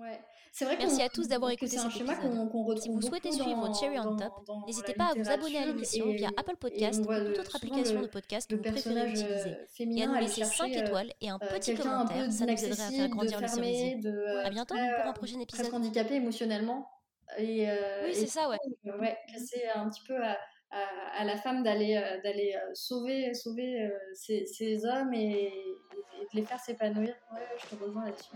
[0.00, 0.20] Ouais.
[0.52, 2.32] C'est vrai Merci à tous d'avoir écouté cet schéma épisode.
[2.40, 4.32] retrouve Si vous souhaitez suivre Cherry on Top,
[4.66, 8.06] n'hésitez pas à vous abonner à l'émission via Apple Podcast ou toute autre application le-
[8.06, 9.50] de podcast que vous préférez personnage utiliser.
[9.50, 12.32] euh, Et à nous laisser 5 chercher euh, étoiles et un euh, petit un commentaire,
[12.32, 14.00] ça nous aiderait à faire grandir le cerisier.
[14.06, 15.72] euh, À bientôt pour un euh, prochain épisode.
[15.74, 16.88] handicapé émotionnellement
[17.36, 18.56] et, euh, Oui, c'est ça, ouais.
[18.86, 20.38] euh, ouais, c'est un petit peu à,
[20.70, 25.44] à- à la femme d'aller euh, d'aller euh, sauver sauver euh, ces, ces hommes et,
[25.44, 27.14] et de les faire s'épanouir.
[27.34, 28.30] Ouais, je te rejoins là-dessus.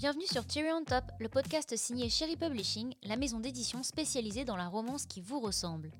[0.00, 4.56] Bienvenue sur Cherry on Top, le podcast signé Cherry Publishing, la maison d'édition spécialisée dans
[4.56, 5.90] la romance qui vous ressemble.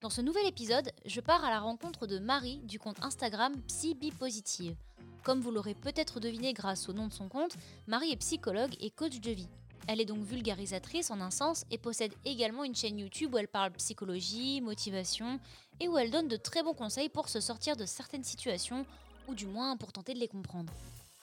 [0.00, 4.74] Dans ce nouvel épisode, je pars à la rencontre de Marie du compte Instagram PsyBipositive.
[5.22, 7.52] Comme vous l'aurez peut-être deviné grâce au nom de son compte,
[7.86, 9.50] Marie est psychologue et coach de vie.
[9.86, 13.48] Elle est donc vulgarisatrice en un sens et possède également une chaîne YouTube où elle
[13.48, 15.38] parle psychologie, motivation
[15.78, 18.86] et où elle donne de très bons conseils pour se sortir de certaines situations
[19.28, 20.72] ou du moins pour tenter de les comprendre.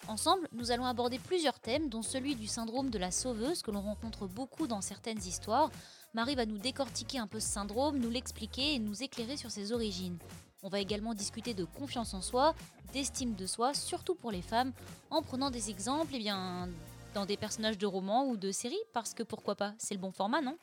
[0.08, 3.82] Ensemble, nous allons aborder plusieurs thèmes, dont celui du syndrome de la sauveuse que l'on
[3.82, 5.70] rencontre beaucoup dans certaines histoires.
[6.14, 9.72] Marie va nous décortiquer un peu ce syndrome, nous l'expliquer et nous éclairer sur ses
[9.72, 10.18] origines.
[10.64, 12.56] On va également discuter de confiance en soi,
[12.92, 14.74] d'estime de soi, surtout pour les femmes,
[15.10, 16.70] en prenant des exemples eh bien,
[17.14, 20.12] dans des personnages de romans ou de séries, parce que pourquoi pas, c'est le bon
[20.12, 20.58] format, non?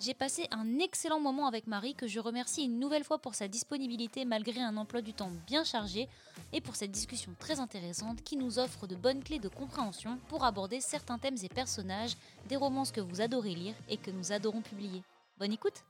[0.00, 3.48] J'ai passé un excellent moment avec Marie que je remercie une nouvelle fois pour sa
[3.48, 6.08] disponibilité malgré un emploi du temps bien chargé
[6.54, 10.44] et pour cette discussion très intéressante qui nous offre de bonnes clés de compréhension pour
[10.44, 12.16] aborder certains thèmes et personnages
[12.48, 15.02] des romances que vous adorez lire et que nous adorons publier.
[15.36, 15.84] Bonne écoute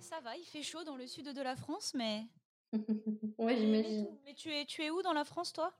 [0.00, 2.24] Ça va, il fait chaud dans le sud de la France, mais...
[3.38, 4.06] ouais, j'imagine.
[4.24, 5.72] Mais tu es, tu es où dans la France, toi?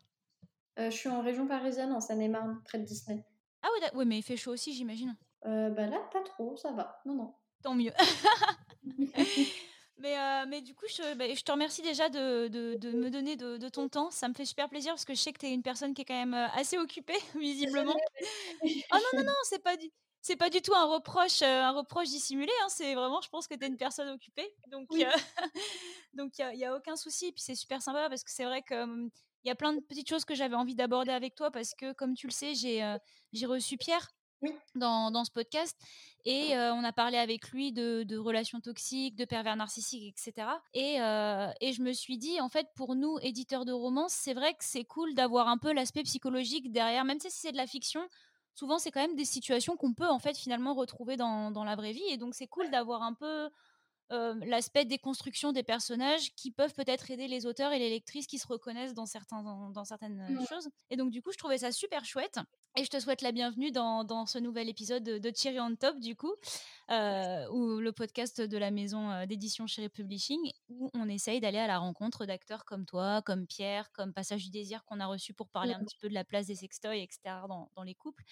[0.80, 3.24] Euh, je suis en région parisienne, en Seine-et-Marne, près de Disney.
[3.62, 5.16] Ah oui, oui, mais il fait chaud aussi, j'imagine.
[5.46, 7.00] Euh, bah là, pas trop, ça va.
[7.04, 7.34] Non, non.
[7.62, 7.92] Tant mieux.
[9.98, 13.10] mais, euh, mais du coup, je, bah, je te remercie déjà de, de, de me
[13.10, 14.10] donner de, de, ton temps.
[14.10, 16.02] Ça me fait super plaisir parce que je sais que tu es une personne qui
[16.02, 17.96] est quand même euh, assez occupée, visiblement.
[18.62, 19.90] oh non, non, non, c'est pas du...
[20.20, 22.50] C'est pas du tout un reproche, euh, un reproche dissimulé.
[22.62, 24.52] Hein, c'est vraiment, je pense que tu es une personne occupée.
[24.66, 25.04] Donc, oui.
[25.04, 25.10] euh,
[26.12, 27.28] donc il n'y a, a, aucun souci.
[27.28, 29.10] Et puis c'est super sympa parce que c'est vrai qu'il
[29.44, 32.14] y a plein de petites choses que j'avais envie d'aborder avec toi parce que, comme
[32.14, 32.98] tu le sais, j'ai euh,
[33.46, 34.10] reçu Pierre
[34.42, 34.50] oui.
[34.74, 35.76] dans, dans, ce podcast
[36.24, 40.46] et euh, on a parlé avec lui de, de, relations toxiques, de pervers narcissiques, etc.
[40.74, 44.34] Et, euh, et, je me suis dit, en fait, pour nous, éditeurs de romans, c'est
[44.34, 47.66] vrai que c'est cool d'avoir un peu l'aspect psychologique derrière, même si c'est de la
[47.66, 48.06] fiction.
[48.54, 51.76] Souvent, c'est quand même des situations qu'on peut en fait finalement retrouver dans, dans la
[51.76, 53.48] vraie vie, et donc c'est cool d'avoir un peu
[54.12, 58.38] euh, l'aspect déconstruction des personnages qui peuvent peut-être aider les auteurs et les lectrices qui
[58.38, 60.46] se reconnaissent dans, certains, dans, dans certaines Mmh.
[60.46, 60.68] choses.
[60.90, 62.38] Et donc, du coup, je trouvais ça super chouette.
[62.76, 65.74] Et je te souhaite la bienvenue dans, dans ce nouvel épisode de, de Cherry on
[65.74, 66.32] Top, du coup,
[66.90, 70.38] euh, ou le podcast de la maison d'édition Cherry Publishing,
[70.68, 74.50] où on essaye d'aller à la rencontre d'acteurs comme toi, comme Pierre, comme Passage du
[74.50, 75.84] Désir qu'on a reçu pour parler un Mmh.
[75.86, 78.22] petit peu de la place des sextoys, etc., dans, dans les couples.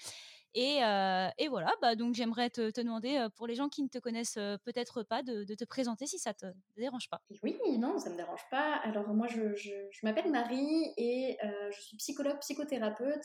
[0.58, 3.82] Et, euh, et, voilà, bah, donc j'aimerais te, te, demander, euh, pour les gens qui
[3.82, 6.46] ne te connaissent euh, peut-être pas, de, de, te présenter si ça te
[6.78, 7.20] dérange pas.
[7.42, 8.76] Oui, non, ça me dérange pas.
[8.76, 13.22] Alors moi, je, je, je m'appelle Marie et euh, je suis psychologue, psychothérapeute.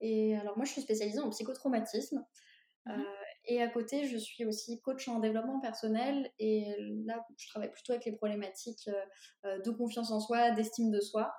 [0.00, 2.24] Et alors moi, je suis spécialisée en psychotraumatisme.
[2.86, 3.04] Mmh Euh,
[3.50, 6.30] et à côté, je suis aussi coach en développement personnel.
[6.38, 6.64] Et
[7.06, 8.90] là, je travaille plutôt avec les problématiques
[9.44, 11.32] de confiance en soi, d'estime de soi.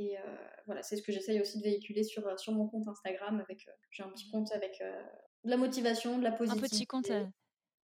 [0.00, 0.22] Et euh,
[0.64, 3.38] voilà, c'est ce que j'essaye aussi de véhiculer sur, sur mon compte Instagram.
[3.38, 5.02] Avec, euh, j'ai un petit compte avec euh,
[5.44, 6.64] de la motivation, de la positivité.
[6.64, 7.26] Un petit compte, euh,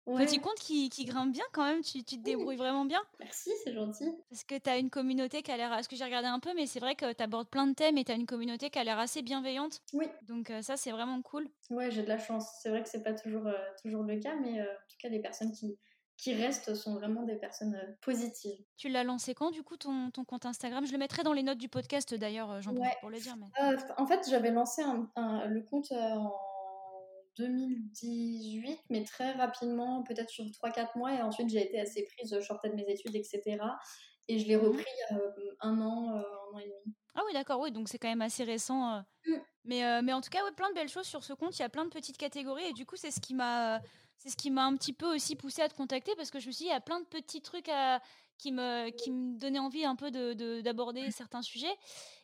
[0.06, 0.26] ouais.
[0.26, 1.80] petit compte qui, qui, grimpe bien quand même.
[1.82, 2.56] Tu, tu te débrouilles oui.
[2.56, 3.00] vraiment bien.
[3.20, 4.10] Merci, c'est gentil.
[4.28, 5.70] Parce que tu as une communauté qui a l'air.
[5.70, 7.96] Parce que j'ai regardé un peu, mais c'est vrai que tu abordes plein de thèmes
[7.98, 9.80] et tu as une communauté qui a l'air assez bienveillante.
[9.92, 10.06] Oui.
[10.22, 11.48] Donc euh, ça, c'est vraiment cool.
[11.70, 12.58] Ouais, j'ai de la chance.
[12.62, 15.08] C'est vrai que c'est pas toujours, euh, toujours le cas, mais euh, en tout cas,
[15.08, 15.78] les personnes qui,
[16.17, 18.65] qui restent sont vraiment des personnes euh, positives.
[18.77, 20.87] Tu l'as lancé quand, du coup, ton, ton, compte Instagram?
[20.87, 22.97] Je le mettrai dans les notes du podcast, d'ailleurs, euh, j'en ouais.
[23.00, 23.37] pour le dire.
[23.37, 23.47] Mais...
[23.62, 26.33] Euh, en fait, j'avais lancé un, un, le compte euh, en
[27.39, 32.44] 2018, mais très rapidement, peut-être sur 3-4 mois, et ensuite j'ai été assez prise, je
[32.44, 33.59] sortais de mes études, etc.
[34.29, 35.17] Et je l'ai repris mmh.
[35.61, 36.94] un an, un an et demi.
[37.15, 39.03] Ah oui, d'accord, oui, donc c'est quand même assez récent.
[39.26, 39.32] Mmh.
[39.65, 41.56] Mais, euh, mais en tout cas, ouais, plein de belles choses sur ce compte.
[41.58, 43.81] Il y a plein de petites catégories et du coup, c'est ce qui m'a,
[44.22, 46.46] c'est ce qui m'a un petit peu aussi poussé à te contacter parce que je
[46.46, 48.00] me suis dit, il y a plein de petits trucs à,
[48.38, 51.74] qui me, qui me donnaient envie un peu de, de, d'aborder certains sujets.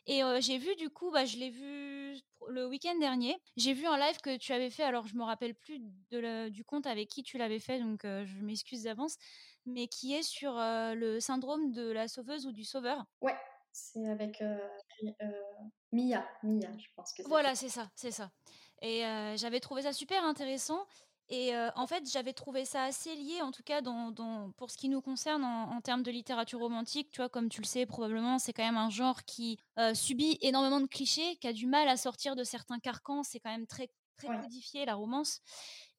[0.05, 2.17] Et euh, j'ai vu, du coup, bah, je l'ai vu
[2.47, 3.37] le week-end dernier.
[3.57, 4.83] J'ai vu un live que tu avais fait.
[4.83, 8.25] Alors, je me rappelle plus de du compte avec qui tu l'avais fait, donc euh,
[8.25, 9.17] je m'excuse d'avance.
[9.65, 13.03] Mais qui est sur euh, le syndrome de la sauveuse ou du sauveur.
[13.19, 13.35] Ouais.
[13.71, 14.57] C'est avec euh,
[15.21, 15.31] euh,
[15.91, 18.31] Mia, Mia, je pense que c'est Voilà, c'est ça, c'est ça.
[18.81, 20.85] Et euh, j'avais trouvé ça super intéressant.
[21.31, 24.77] Et en fait, j'avais trouvé ça assez lié, en tout cas, dans, dans pour ce
[24.77, 27.11] qui nous concerne en, termes de littérature romantique.
[27.11, 29.59] Tu vois, comme tu le sais, probablement, c'est quand même un genre qui
[29.93, 33.21] subit énormément de clichés, qui a du mal à sortir de certains carcans.
[33.21, 35.41] C'est quand même très très codifié la romance.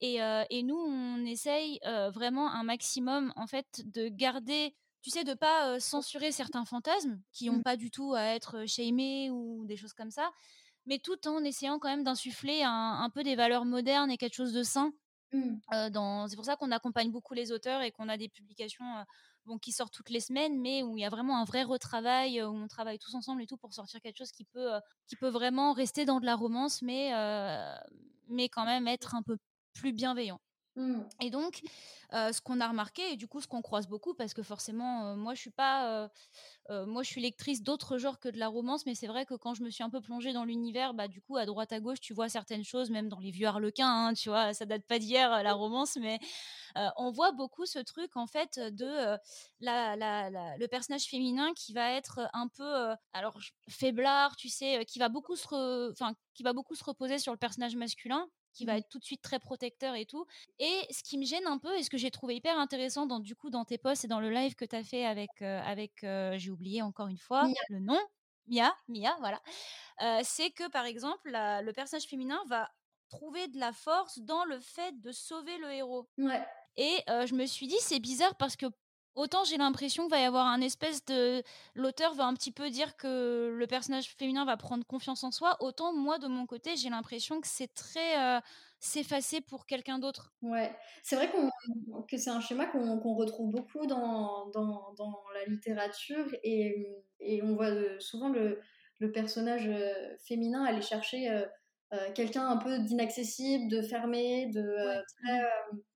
[0.01, 0.19] Et,
[0.51, 1.79] et, nous, on essaye
[2.13, 7.47] vraiment un maximum, en fait, de garder tu sais, de pas censurer certains fantasmes qui
[7.47, 7.63] n'ont mmh.
[7.63, 10.31] pas du tout à être shamés ou des choses comme ça,
[10.87, 14.53] mais tout en essayant quand même d'insuffler un, peu des valeurs modernes et quelque chose
[14.53, 14.93] de sain
[15.33, 15.61] Mmh.
[16.29, 18.85] c'est pour ça qu'on accompagne beaucoup les auteurs et qu'on a des publications
[19.63, 22.49] qui sortent toutes les semaines, mais où il y a vraiment un vrai retravail, où
[22.55, 24.71] on travaille tous ensemble et tout pour sortir quelque chose qui peut,
[25.07, 27.11] qui peut vraiment rester dans de la romance, mais
[28.49, 29.37] quand même être un peu
[29.73, 30.41] plus bienveillant.
[30.77, 31.03] Mmh.
[31.21, 31.63] Et donc,
[32.13, 35.35] ce qu'on a remarqué, et du coup, ce qu'on croise beaucoup, parce que forcément, moi,
[35.35, 36.09] je suis pas,
[36.69, 39.55] moi, je suis lectrice d'autres genres que de la romance, mais c'est vrai que quand
[39.55, 42.01] je me suis un peu plongée dans l'univers, bah, du coup, à droite à gauche,
[42.01, 44.99] tu vois certaines choses, même dans les vieux harlequins, hein, tu vois, ça date pas
[44.99, 46.19] d'hier la romance, mais
[46.97, 49.19] on voit beaucoup ce truc en fait de
[49.61, 53.39] la, la, le personnage féminin qui va être un peu, alors
[53.69, 57.39] faiblard, tu sais, qui va beaucoup se, enfin, qui va beaucoup se reposer sur le
[57.39, 60.27] personnage masculin qui va être tout de suite très protecteur et tout.
[60.59, 63.21] Et ce qui me gêne un peu, et ce que j'ai trouvé hyper intéressant dans,
[63.21, 65.93] du coup, dans tes posts et dans le live que tu as fait avec, avec
[66.03, 68.01] j'ai oublié encore une fois le nom,
[68.49, 69.41] Mia, Mia, voilà,
[70.25, 72.71] c'est que par exemple, le personnage féminin va
[73.09, 76.09] trouver de la force dans le fait de sauver le héros.
[76.19, 76.45] Ouais.
[76.77, 78.67] Et je me suis dit, c'est bizarre parce que
[79.21, 81.43] Autant j'ai l'impression qu'il va y avoir un espèce de.
[81.75, 85.59] L'auteur va un petit peu dire que le personnage féminin va prendre confiance en soi,
[85.61, 88.19] autant moi de mon côté j'ai l'impression que c'est très.
[88.19, 88.41] Euh,
[88.83, 90.33] s'effacer pour quelqu'un d'autre.
[90.41, 91.51] Ouais, c'est vrai qu'on,
[92.05, 96.87] que c'est un schéma qu'on, retrouve beaucoup dans, dans, dans, la littérature et,
[97.19, 98.59] et on voit souvent le,
[99.01, 101.45] le, personnage euh, féminin aller chercher euh,
[102.15, 104.75] quelqu'un un peu d'inaccessible, de fermé, de
[105.19, 105.43] très,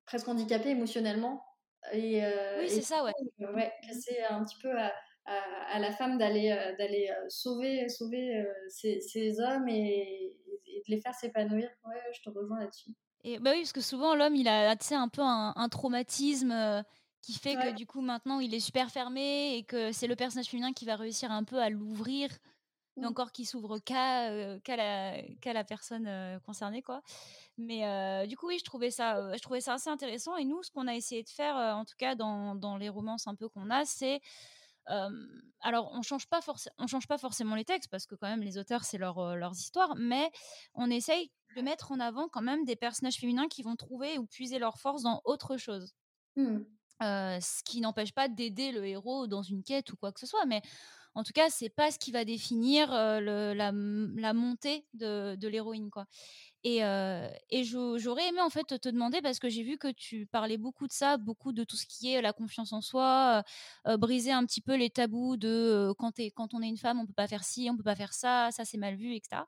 [0.05, 1.43] presque handicapé émotionnellement
[1.92, 3.12] et, euh, oui, c'est ça, ouais.
[3.54, 3.72] ouais.
[3.92, 4.92] C'est un petit peu à,
[5.26, 10.36] à, la femme d'aller euh, d'aller euh, sauver sauver ces, ces, hommes et,
[10.66, 11.69] de les faire s'épanouir.
[11.86, 12.90] Ouais, je te rejoins là-dessus.
[13.22, 16.84] Et bah oui, parce que souvent l'homme, il a un peu un, traumatisme
[17.22, 20.46] qui fait que du coup maintenant il est super fermé et que c'est le personnage
[20.46, 22.28] féminin qui va réussir un peu à l'ouvrir
[22.96, 23.05] mmh.
[23.06, 24.31] encore qui s'ouvre qu'à
[24.76, 27.02] la, la, personne concernée quoi.
[27.58, 30.70] Mais du coup oui, je trouvais ça je trouvais ça assez intéressant et nous ce
[30.70, 33.70] qu'on a essayé de faire en tout cas dans, dans les romances un peu qu'on
[33.70, 34.20] a, c'est
[34.87, 36.41] alors on change pas
[36.79, 39.55] on change pas forcément les textes parce que quand même les auteurs c'est leur, leurs
[39.55, 40.31] histoires, mais
[40.75, 44.26] on essaye de mettre en avant quand même des personnages féminins qui vont trouver ou
[44.26, 45.94] puiser leur force dans autre chose.
[46.37, 46.64] Mmh.
[47.00, 50.47] ce qui n'empêche pas d'aider le héros dans une quête ou quoi que ce soit,
[50.47, 50.62] mais
[51.14, 53.72] en tout cas, c'est pas ce qui va définir la,
[54.32, 56.06] montée de, de l'héroïne, quoi.
[56.64, 56.78] Et,
[57.50, 60.87] et j'aurais aimé en fait te demander parce que j'ai vu que tu parlais beaucoup
[60.87, 63.43] de ça, beaucoup de tout ce qui est la confiance en soi,
[63.99, 67.12] briser un petit peu les tabous de quand, quand on est une femme, on peut
[67.12, 69.43] pas faire ci, on peut pas faire ça, ça c'est mal vu, etc.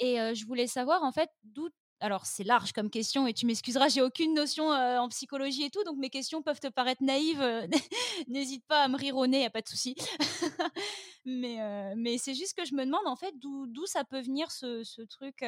[0.00, 1.68] Et je voulais savoir en fait d'où
[2.02, 5.82] alors c'est large comme question et tu m'excuseras, j'ai aucune notion en psychologie et tout,
[5.84, 7.42] donc mes questions peuvent te paraître naïves.
[8.28, 9.94] N'hésite pas à me rire au nez, y a pas de souci.
[11.24, 11.58] mais
[11.96, 15.02] mais c'est juste que je me demande en fait d'où ça peut venir ce, ce
[15.02, 15.44] truc,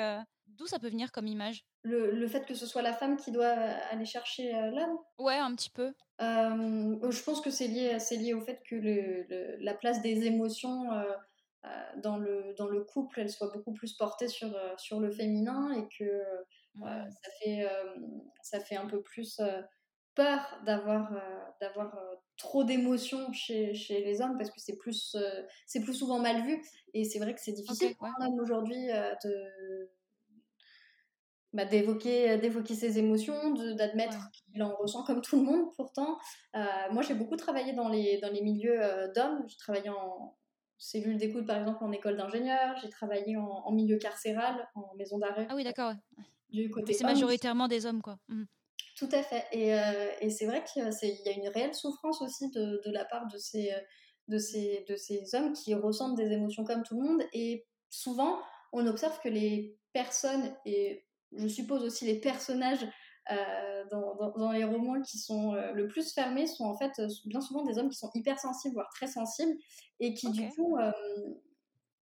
[0.46, 1.64] d'où ça peut venir comme image?
[1.82, 3.46] Le, le, fait que ce soit la femme qui doit
[3.90, 5.92] aller chercher l'homme Ouais, un petit peu.
[6.20, 11.04] je pense que c'est lié, lié au fait que le, la place des émotions euh,
[12.02, 15.72] dans, le, dans le couple, elle soit beaucoup plus portée sur, euh, sur le féminin
[15.72, 16.42] et que euh,
[16.82, 17.66] ça, fait,
[18.42, 19.40] ça fait un peu plus
[20.14, 21.12] peur d'avoir
[21.60, 21.96] d'avoir
[22.36, 25.16] trop d'émotions chez, chez, les hommes parce que c'est plus
[25.66, 26.60] c'est plus souvent mal vu
[26.92, 28.88] et c'est vrai que c'est difficile pour un homme aujourd'hui
[29.24, 29.90] de
[31.52, 36.18] bah, d'évoquer d'évoquer ses émotions d'admettre qu'il en ressent comme tout le monde pourtant.
[36.54, 38.80] Moi j'ai beaucoup travaillé dans les dans les milieux
[39.14, 39.44] d'hommes.
[39.46, 40.36] J'ai travaillé en,
[40.84, 42.76] cellule d'écoute, par exemple, en école d'ingénieur.
[42.82, 45.46] J'ai travaillé en, milieu carcéral, en maison d'arrêt.
[45.48, 45.94] Ah oui, d'accord.
[46.50, 48.18] Du côté c'est majoritairement des hommes, quoi.
[48.28, 48.44] Mmh.
[48.96, 49.44] Tout à fait.
[49.50, 53.04] Et, euh, et c'est vrai qu'il y a une réelle souffrance aussi de, de, la
[53.06, 53.72] part de ces,
[54.28, 57.22] de, ces, de ces hommes qui ressentent des émotions comme tout le monde.
[57.32, 58.38] Et souvent,
[58.72, 62.86] on observe que les personnes, et je suppose aussi les personnages
[63.30, 67.08] euh, dans, dans, les romans qui sont euh, le plus fermés sont en fait euh,
[67.24, 69.56] bien souvent des hommes qui sont hypersensibles, voire très sensibles,
[69.98, 70.76] et qui du coup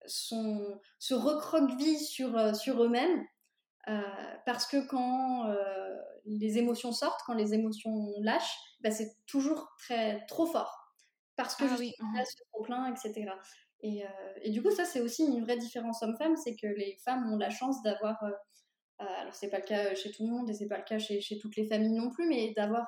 [0.05, 3.23] sont, se recroquevillent sur, sur eux-mêmes.
[4.45, 5.47] parce que quand
[6.25, 10.93] les émotions sortent, quand les émotions lâchent, bah, c'est toujours très trop fort.
[11.37, 11.93] Parce que ah, oui.
[11.99, 13.31] Mmh ce trop plein, etc.
[13.81, 14.03] Et,
[14.41, 17.37] et, du coup, ça, c'est aussi une vraie différence homme-femme, c'est que les femmes ont
[17.37, 18.17] la chance d'avoir
[18.99, 21.19] alors c'est pas le cas chez tout le monde et c'est pas le cas chez,
[21.19, 22.87] chez, toutes les familles non plus, mais d'avoir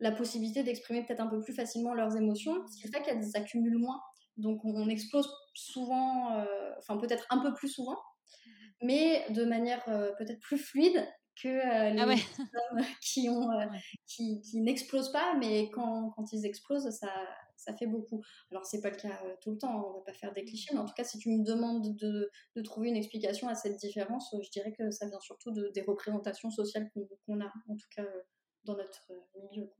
[0.00, 3.78] la possibilité d'exprimer peut-être un peu plus facilement leurs émotions, ce qui fait qu'elles s'accumulent
[3.78, 4.00] moins.
[4.36, 6.44] Donc on, explose souvent,
[6.78, 7.98] enfin peut-être un peu plus souvent,
[8.82, 11.06] mais de manière peut-être plus fluide
[11.40, 12.06] que les ah
[12.72, 13.48] hommes qui, ont,
[14.06, 17.10] qui, qui n'explosent pas, mais quand, quand, ils explosent, ça,
[17.56, 18.22] ça fait beaucoup.
[18.50, 20.70] Alors, c'est pas le cas tout le temps, hein, on va pas faire des clichés,
[20.72, 23.76] mais en tout cas, si tu me demandes de, de trouver une explication à cette
[23.76, 26.90] différence, je dirais que ça vient surtout de, des représentations sociales
[27.26, 28.06] qu'on a, en tout cas
[28.64, 29.12] dans notre
[29.50, 29.70] milieu.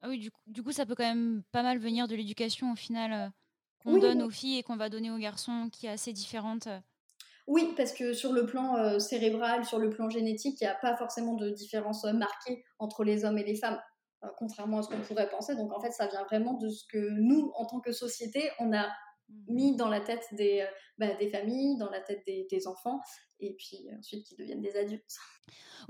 [0.00, 2.72] Ah oui, du coup, du coup, ça peut quand même pas mal venir de l'éducation
[2.72, 3.32] au final
[3.82, 6.68] qu'on donne aux filles et qu'on va donner aux garçons, qui est assez différente.
[7.46, 10.74] Oui, parce que sur le plan euh, cérébral, sur le plan génétique, il n'y a
[10.74, 13.78] pas forcément de différence euh, marquée entre les hommes et les femmes,
[14.24, 15.54] euh, contrairement à ce qu'on pourrait penser.
[15.54, 18.72] Donc en fait, ça vient vraiment de ce que nous, en tant que société, on
[18.72, 19.32] a mmh.
[19.48, 23.00] mis dans la tête des, bah, des familles, dans la tête des, des, enfants,
[23.40, 25.16] et puis ensuite qui deviennent des adultes.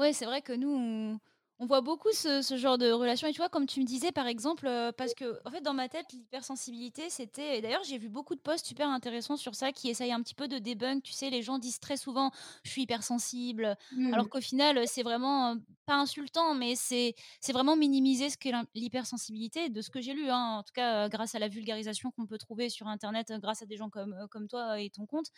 [0.01, 1.21] Oui, c'est vrai que nous, on
[1.61, 3.29] on voit beaucoup ce, genre de relation.
[3.29, 5.73] Et tu vois, comme tu me disais, par exemple, euh, parce que, en fait, dans
[5.73, 7.61] ma tête, l'hypersensibilité, c'était.
[7.61, 10.49] D'ailleurs, j'ai vu beaucoup de posts super intéressants sur ça qui essayent un petit peu
[10.49, 11.03] de debunk.
[11.05, 12.33] Tu sais, les gens disent très souvent
[12.65, 13.77] je suis hypersensible.
[14.13, 14.29] Alors mmh.
[14.29, 15.55] qu'au final, c'est vraiment euh,
[15.87, 17.15] pas insultant, mais c'est
[17.53, 21.09] vraiment minimiser ce qu'est l'hypersensibilité, de ce que j'ai lu, hein, en tout cas, euh,
[21.09, 24.49] grâce à la vulgarisation qu'on peut trouver sur Internet, grâce à des gens comme, comme
[24.49, 25.31] toi et ton compte.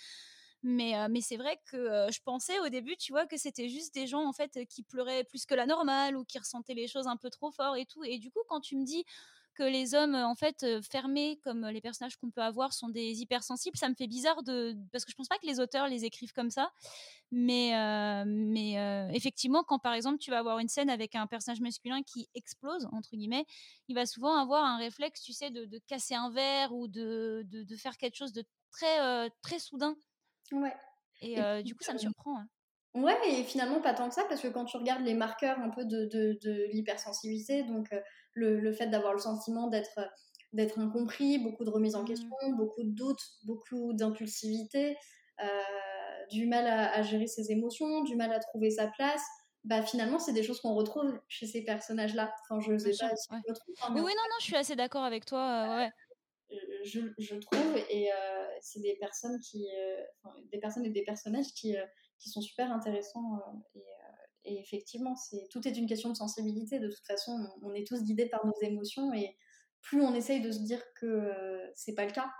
[0.68, 4.26] Mais, c'est vrai que je pensais au début, tu vois, que c'était juste des gens
[4.26, 7.30] en fait qui pleuraient plus que la normale ou qui ressentaient les choses un peu
[7.30, 8.02] trop fort et tout.
[8.02, 9.04] Et du coup, quand tu me dis
[9.54, 13.76] que les hommes en fait fermés comme les personnages qu'on peut avoir sont des hypersensibles,
[13.76, 16.32] ça me fait bizarre de parce que je pense pas que les auteurs les écrivent
[16.32, 16.72] comme ça.
[17.30, 17.70] Mais
[19.14, 22.88] effectivement, quand par exemple tu vas avoir une scène avec un personnage masculin qui explose
[22.90, 23.46] entre guillemets,
[23.86, 27.96] il va souvent avoir un réflexe, tu sais, de, casser un verre ou de faire
[27.98, 29.96] quelque chose de très très soudain
[30.52, 30.74] Ouais.
[31.22, 32.38] Et, du coup, ça me surprend.
[32.38, 32.48] Hein.
[32.94, 35.68] Ouais, et finalement pas tant que ça, parce que quand tu regardes les marqueurs un
[35.68, 37.94] peu de, de, de l'hypersensibilité, donc
[38.32, 40.00] le, le, fait d'avoir le sentiment d'être
[40.54, 42.06] d'être incompris, beaucoup de remise en mmh.
[42.06, 44.96] question, beaucoup de doutes, beaucoup d'impulsivité,
[46.30, 49.22] du mal à, gérer ses émotions, du mal à trouver sa place,
[49.64, 52.32] bah finalement c'est des choses qu'on retrouve chez ces personnages-là.
[52.42, 53.38] Enfin, je sais pas si ouais.
[53.38, 55.76] hein, oui, oui, non, non, je suis assez d'accord avec toi.
[55.76, 55.90] ouais
[56.86, 61.52] je, je, trouve, et euh, c'est des personnes qui, euh, des personnes et des personnages
[61.54, 61.84] qui, euh,
[62.18, 63.40] qui sont super intéressants.
[63.74, 63.84] Et,
[64.44, 66.78] et, effectivement, c'est tout est une question de sensibilité.
[66.78, 69.36] De toute façon, on, est tous guidés par nos émotions, et
[69.82, 71.32] plus on essaye de se dire que
[71.74, 72.30] c'est pas le cas,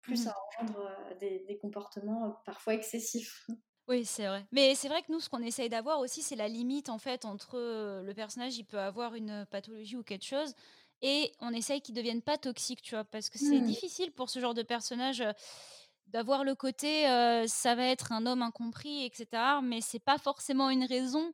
[0.00, 0.88] plus mmh ça engendre
[1.20, 3.46] des, des comportements parfois excessifs.
[3.88, 4.46] Oui, c'est vrai.
[4.52, 7.24] Mais c'est vrai que nous, ce qu'on essaye d'avoir aussi, c'est la limite en fait
[7.24, 7.58] entre
[8.04, 10.54] le personnage, il peut avoir une pathologie ou quelque chose,
[11.02, 13.64] et on essaye qu'ils deviennent pas toxiques, tu vois, parce que c'est mmh.
[13.64, 15.24] difficile pour ce genre de personnage
[16.08, 17.04] d'avoir le côté
[17.46, 19.26] ça va être un homme incompris, etc.
[19.62, 21.32] Mais c'est pas forcément une raison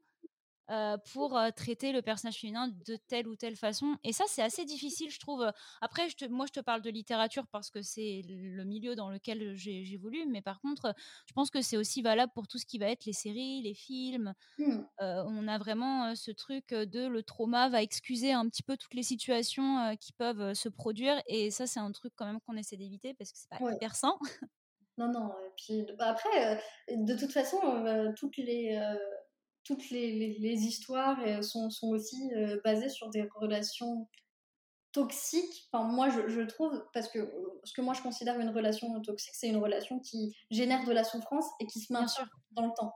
[1.13, 3.97] pour traiter le personnage féminin de telle ou telle façon.
[4.05, 5.51] Et ça, c'est assez difficile, je trouve.
[5.81, 9.11] Après, je te, moi, je te parle de littérature parce que c'est le milieu dans
[9.11, 10.95] lequel j'évolue, mais par contre,
[11.27, 13.75] je pense que c'est aussi valable pour tout ce qui va être les séries, les
[13.75, 14.35] films.
[14.59, 14.81] Mmh.
[15.01, 19.03] on a vraiment ce truc de le trauma va excuser un petit peu toutes les
[19.03, 21.21] situations qui peuvent se produire.
[21.27, 23.95] Et ça, c'est un truc quand même qu'on essaie d'éviter parce que c'est pas hyper
[23.95, 24.17] sain.
[24.99, 25.31] Non, non.
[25.45, 26.59] Et puis, bah, après,
[26.89, 27.59] de toute façon,
[28.17, 28.81] toutes les
[29.67, 34.09] toutes les, les, histoires euh, sont, sont aussi euh, basées sur des relations
[34.93, 35.69] toxiques.
[35.73, 39.01] Enfin, moi, je, je, trouve, parce que euh, ce que moi je considère une relation
[39.03, 42.73] toxique, c'est une relation qui génère de la souffrance et qui se maintient dans le
[42.77, 42.93] temps.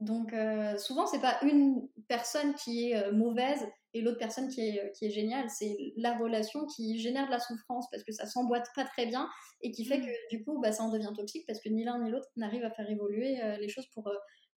[0.00, 0.34] Donc,
[0.80, 5.10] souvent, c'est pas une personne qui est mauvaise et l'autre personne qui est, qui est
[5.10, 5.48] géniale.
[5.48, 9.28] C'est la relation qui génère de la souffrance parce que ça s'emboîte pas très bien
[9.60, 10.06] et qui fait mmh.
[10.06, 12.64] que du coup, bah, ça en devient toxique parce que ni l'un ni l'autre n'arrive
[12.64, 14.10] à faire évoluer les choses pour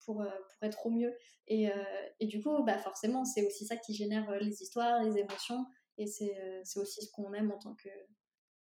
[0.06, 1.16] pour, euh, pour être au mieux.
[1.48, 1.84] Et, euh,
[2.20, 5.66] et du coup, bah forcément, c'est aussi ça qui génère euh, les histoires, les émotions,
[5.98, 6.36] et c'est
[6.78, 7.90] aussi ce qu'on aime en tant que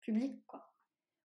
[0.01, 0.65] public, quoi.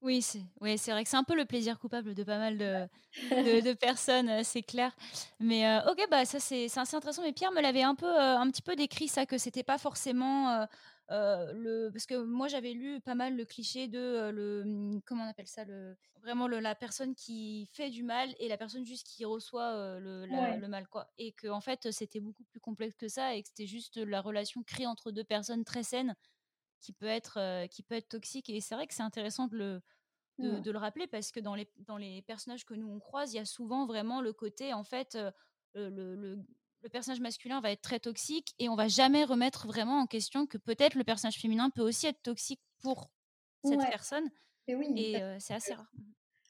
[0.02, 2.90] Oui, c'est oui, vrai que c'est un peu le plaisir coupable de pas mal de,
[3.62, 4.94] de, personnes, c'est clair.
[5.40, 7.22] Mais ok, bah ça c'est assez intéressant.
[7.22, 10.68] Mais Pierre me l'avait un peu, un petit peu décrit ça, que c'était pas forcément
[11.10, 15.30] le parce que moi j'avais lu pas mal le cliché de le mmh, comment on
[15.30, 19.26] appelle ça le vraiment la personne qui fait du mal et la personne juste qui
[19.26, 21.12] reçoit le, le, mal quoi.
[21.18, 24.22] Et que en fait c'était beaucoup plus complexe que ça et que c'était juste la
[24.22, 26.16] relation créée entre deux personnes très saines
[26.80, 28.50] qui peut être qui peut être toxique.
[28.50, 29.82] Et c'est vrai que c'est intéressant de le
[30.40, 33.34] de, de, le rappeler parce que dans les dans les personnages que nous on croise
[33.34, 35.16] il y a souvent vraiment le côté en fait
[35.76, 36.40] le, le,
[36.84, 40.46] le personnage masculin va être très toxique et on va jamais remettre vraiment en question
[40.46, 43.10] que peut-être le personnage féminin peut aussi être toxique pour
[43.64, 44.30] cette personne.
[44.68, 44.88] Et oui.
[44.96, 45.90] Et c'est assez rare.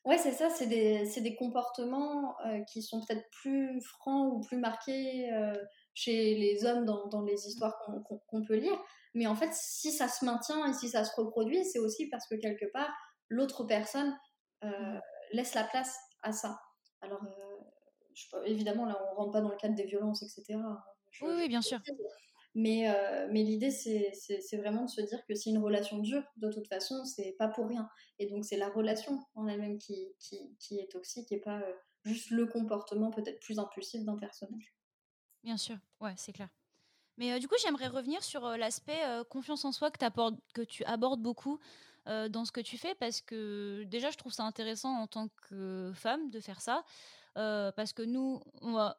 [0.06, 2.36] Ouais, c'est ça, c'est des, des, comportements
[2.68, 5.30] qui sont peut-être plus francs ou plus marqués
[5.94, 7.80] chez les hommes dans, dans les histoires
[8.28, 8.78] qu'on peut lire.
[9.13, 12.28] Mais en fait, si ça se maintient et si ça se reproduit, c'est aussi parce
[12.28, 12.92] que quelque part,
[13.30, 14.18] l'autre personne
[14.62, 14.72] mmh.
[15.32, 16.60] laisse la place à ça.
[17.02, 17.22] Alors,
[18.46, 20.60] évidemment, là, on rentre pas dans le cadre des violences, etc.
[21.22, 21.79] oui, oui, bien sûr.
[22.55, 26.51] Mais, euh, mais l'idée, c'est vraiment de se dire que si une relation dure, de
[26.51, 27.89] toute façon, c'est pas pour rien.
[28.20, 31.74] Et donc, c'est la relation en elle-même qui, qui, qui, est toxique et pas euh,
[32.03, 34.75] juste le comportement peut-être plus impulsif d'un personnage.
[35.43, 36.50] Bien sûr, ouais, c'est clair.
[37.17, 39.98] Mais euh, du coup, j'aimerais revenir sur l'aspect confiance en soi que,
[40.53, 41.60] que tu abordes beaucoup
[42.05, 45.91] dans ce que tu fais parce que déjà, je trouve ça intéressant en tant que
[45.96, 46.84] femme de faire ça.
[47.36, 48.42] Parce que nous,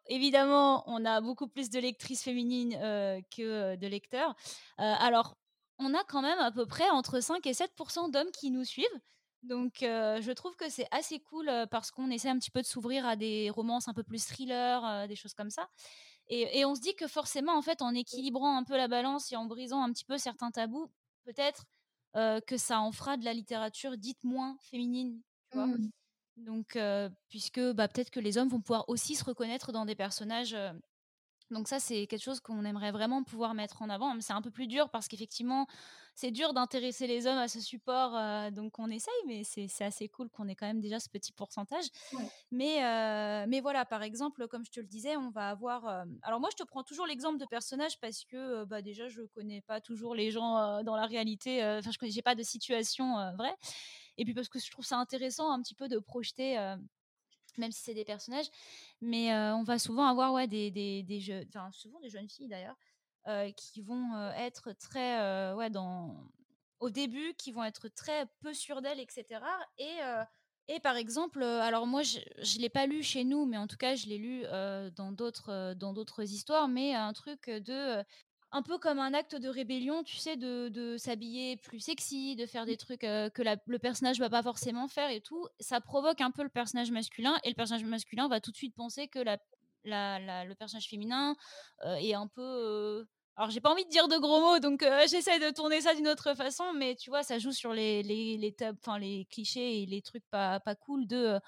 [0.06, 2.72] évidemment, on a beaucoup plus de lectrices féminines
[3.30, 4.34] que de lecteurs.
[4.78, 5.36] Alors,
[5.78, 9.00] on a quand même à peu près entre 5 et 7% d'hommes qui nous suivent.
[9.42, 13.06] Donc, je trouve que c'est assez cool parce qu'on essaie un petit peu de s'ouvrir
[13.06, 15.68] à des romances un peu plus thriller, des choses comme ça.
[16.28, 19.36] Et, on se dit que forcément, en fait, en équilibrant un peu la balance et
[19.36, 20.90] en brisant un petit peu certains tabous,
[21.24, 21.64] peut-être
[22.14, 25.20] que ça en fera de la littérature dite moins féminine.
[25.52, 25.90] Tu mmh.
[26.36, 26.78] Donc,
[27.28, 30.56] puisque bah, peut-être que les hommes vont pouvoir aussi se reconnaître dans des personnages.
[31.50, 34.18] donc ça, c'est quelque chose qu'on aimerait vraiment pouvoir mettre en avant.
[34.20, 35.66] C'est un peu plus dur parce qu'effectivement,
[36.16, 38.12] c'est dur d'intéresser les hommes à ce support.
[38.50, 41.86] donc on essaye, mais c'est assez cool qu'on ait quand même déjà ce petit pourcentage.
[42.50, 42.80] Mais,
[43.46, 45.86] mais voilà, par exemple, comme je te le disais, on va avoir...
[46.22, 49.60] alors moi, je te prends toujours l'exemple de personnages parce que bah, déjà, je connais
[49.60, 51.64] pas toujours les gens dans la réalité.
[51.64, 53.54] Enfin, je n'ai pas de situation vraie.
[54.16, 56.56] Et puis parce que je trouve ça intéressant un petit peu de projeter,
[57.58, 58.48] même si c'est des personnages,
[59.00, 62.48] mais on va souvent avoir ouais, des, des, des jeunes, enfin souvent des jeunes filles
[62.48, 62.76] d'ailleurs,
[63.56, 66.30] qui vont être très, ouais, dans,
[66.80, 69.40] au début, qui vont être très peu sûres d'elles, etc.
[69.78, 69.98] Et,
[70.68, 73.76] et par exemple, alors moi je ne l'ai pas lu chez nous, mais en tout
[73.76, 74.42] cas je l'ai lu
[74.96, 78.02] dans d'autres dans d'autres histoires, mais un truc de
[78.54, 82.66] un peu comme un acte de rébellion, tu sais, de, s'habiller plus sexy, de faire
[82.66, 85.48] des trucs que le personnage va pas forcément faire et tout.
[85.58, 88.76] Ça provoque un peu le personnage masculin et le personnage masculin va tout de suite
[88.76, 91.34] penser que la, le personnage féminin
[91.84, 93.04] est un peu.
[93.34, 96.06] Alors, j'ai pas envie de dire de gros mots, donc j'essaie de tourner ça d'une
[96.06, 98.54] autre façon, mais tu vois, ça joue sur les, les, les,
[99.00, 101.40] les clichés et les trucs pas, pas cool de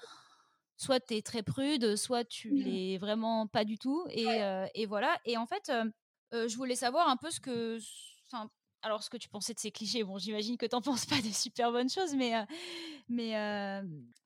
[0.75, 4.05] soit tu es très prude, soit tu mmh l'es vraiment pas du tout.
[4.09, 4.27] Et,
[4.75, 5.17] et voilà.
[5.23, 5.71] Et en fait,
[6.31, 7.79] je voulais savoir un peu ce que,
[8.25, 8.49] enfin,
[8.81, 10.03] alors ce que tu pensais de ces clichés.
[10.03, 12.33] Bon, j'imagine que tu n'en penses pas des super bonnes choses, mais
[13.09, 13.33] mais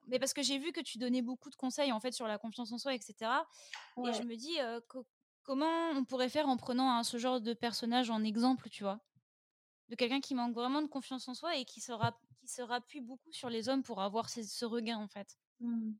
[0.07, 2.37] mais parce que j'ai vu que tu donnais beaucoup de conseils en fait sur la
[2.37, 3.31] confiance en soi, etc.
[4.05, 4.57] Et je me dis
[5.43, 8.99] comment on pourrait faire en prenant ce genre de personnage en exemple, tu vois,
[9.89, 13.01] de quelqu'un qui manque vraiment de confiance en soi et qui sera qui se rappuie
[13.01, 15.37] beaucoup sur les hommes pour avoir ce, regain en fait.
[15.59, 15.91] Mmh.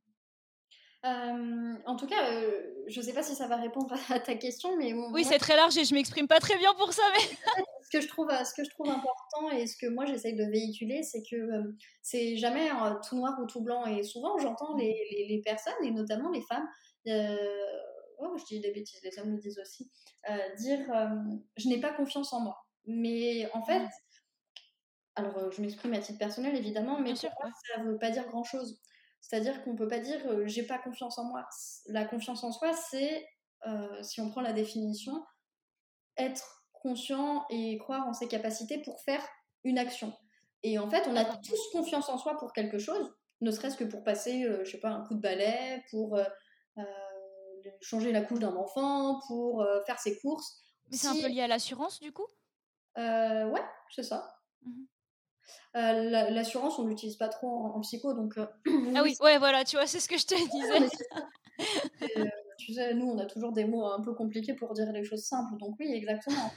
[1.04, 4.34] Euh, en tout cas, euh, je ne sais pas si ça va répondre à ta
[4.36, 7.02] question, mais oui, c'est très large et je m'exprime pas très bien pour ça.
[7.14, 7.20] Mais
[7.82, 10.44] ce que je trouve, ce que je trouve important et ce que moi j'essaye de
[10.44, 12.70] véhiculer, c'est que euh, c'est jamais
[13.08, 13.84] tout noir ou tout blanc.
[13.86, 16.68] Et souvent, j'entends les, les, personnes et notamment les femmes.
[18.24, 19.90] Oh, je dis des bêtises, les hommes le disent aussi.
[20.56, 20.86] dire,
[21.56, 22.64] je n'ai pas confiance en moi.
[22.86, 23.88] Mais en fait,
[25.16, 27.28] alors je m'exprime à titre personnel évidemment, mais ça
[27.78, 28.80] ne veut pas dire grand chose.
[29.22, 31.48] C'est-à-dire qu'on ne peut pas dire euh, j'ai pas confiance en moi.
[31.86, 33.26] La confiance en soi, c'est,
[33.66, 35.24] euh, si on prend la définition,
[36.18, 39.26] être conscient et croire en ses capacités pour faire
[39.64, 40.12] une action.
[40.64, 43.84] Et en fait, on a tous confiance en soi pour quelque chose, ne serait-ce que
[43.84, 46.20] pour passer, euh, je sais pas, un coup de balai, pour
[47.80, 50.62] changer la couche d'un enfant, pour faire ses courses.
[50.90, 52.26] Mais c'est un peu lié à l'assurance, du coup?
[52.96, 54.36] Ouais, c'est ça.
[54.62, 54.84] Mmh
[55.76, 58.36] euh, l'assurance, on l'utilise pas trop en, psycho, donc.
[58.36, 58.46] Euh,
[58.94, 60.98] ah oui, ouais, voilà, tu vois, c'est ce que je te disais.
[62.18, 62.24] Euh,
[62.58, 65.24] tu sais, nous, on a toujours des mots un peu compliqués pour dire les choses
[65.24, 66.50] simples, donc oui, exactement.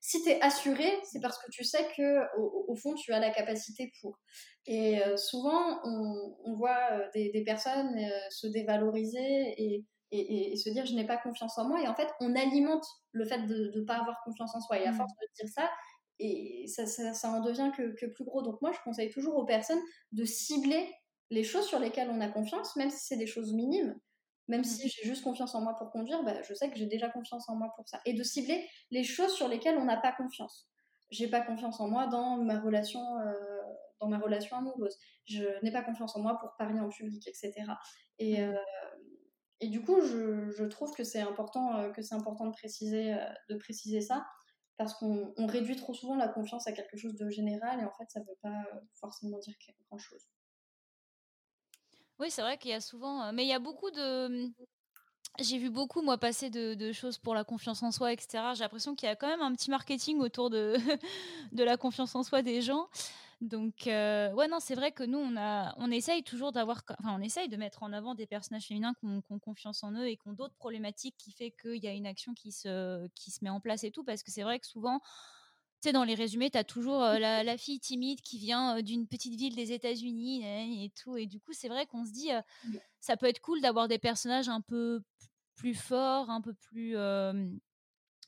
[0.00, 3.30] si tu es assuré, c'est parce que tu sais que au, fond, tu as la
[3.30, 4.18] capacité pour.
[4.66, 7.96] Et souvent, on, voit des, personnes
[8.30, 11.82] se dévaloriser et, et, se dire je n'ai pas confiance en moi.
[11.82, 14.78] Et en fait, on alimente le fait de ne pas avoir confiance en soi.
[14.78, 14.96] Et à mmh.
[14.96, 15.70] force de dire ça,
[16.20, 18.42] et ça, ça, en devient que, plus gros.
[18.42, 19.80] Donc moi, je conseille toujours aux personnes
[20.12, 20.86] de cibler
[21.30, 23.98] les choses sur lesquelles on a confiance, même si c'est des choses minimes.
[24.48, 24.88] Même si mmh.
[24.88, 27.54] j'ai juste confiance en moi pour conduire, bah, je sais que j'ai déjà confiance en
[27.54, 28.00] moi pour ça.
[28.04, 30.68] Et de cibler les choses sur lesquelles on n'a pas confiance.
[31.10, 33.34] J'ai pas confiance en moi dans ma relation, euh,
[34.00, 34.98] dans ma relation amoureuse.
[35.24, 37.52] Je n'ai pas confiance en moi pour parler en public, etc.
[38.18, 38.50] Et, mmh.
[38.50, 38.58] euh,
[39.60, 43.16] et du coup, je, je trouve que c'est important, euh, que c'est important de préciser,
[43.48, 44.26] de préciser ça
[44.80, 48.08] parce qu'on réduit trop souvent la confiance à quelque chose de général et en fait
[48.08, 48.64] ça ne veut pas
[48.94, 49.54] forcément dire
[49.90, 50.22] grand chose.
[52.18, 54.54] Oui, c'est vrai qu'il y a souvent, mais il y a beaucoup de mmh,
[55.38, 58.54] j'ai vu beaucoup, moi, passer de, choses pour la confiance en soi, etc.
[58.54, 60.74] J'ai l'impression qu'il y a quand même un petit marketing autour de,
[61.52, 62.88] de la confiance en soi des gens.
[63.40, 67.16] Donc, euh, ouais, non, c'est vrai que nous, on, a, on essaye toujours d'avoir, enfin,
[67.18, 70.16] on essaye de mettre en avant des personnages féminins qui ont, confiance en eux et
[70.16, 73.42] qui ont d'autres problématiques qui fait qu'il y a une action qui se, qui se
[73.42, 74.04] met en place et tout.
[74.04, 75.00] Parce que c'est vrai que souvent,
[75.80, 78.82] tu sais, dans les résumés, tu as toujours euh, la, fille timide qui vient euh,
[78.82, 80.44] d'une petite ville des États-Unis
[80.84, 81.16] et tout.
[81.16, 82.28] Et du coup, c'est vrai qu'on se dit,
[83.00, 85.00] ça peut être cool d'avoir des personnages un peu
[85.54, 86.94] plus forts, un peu plus.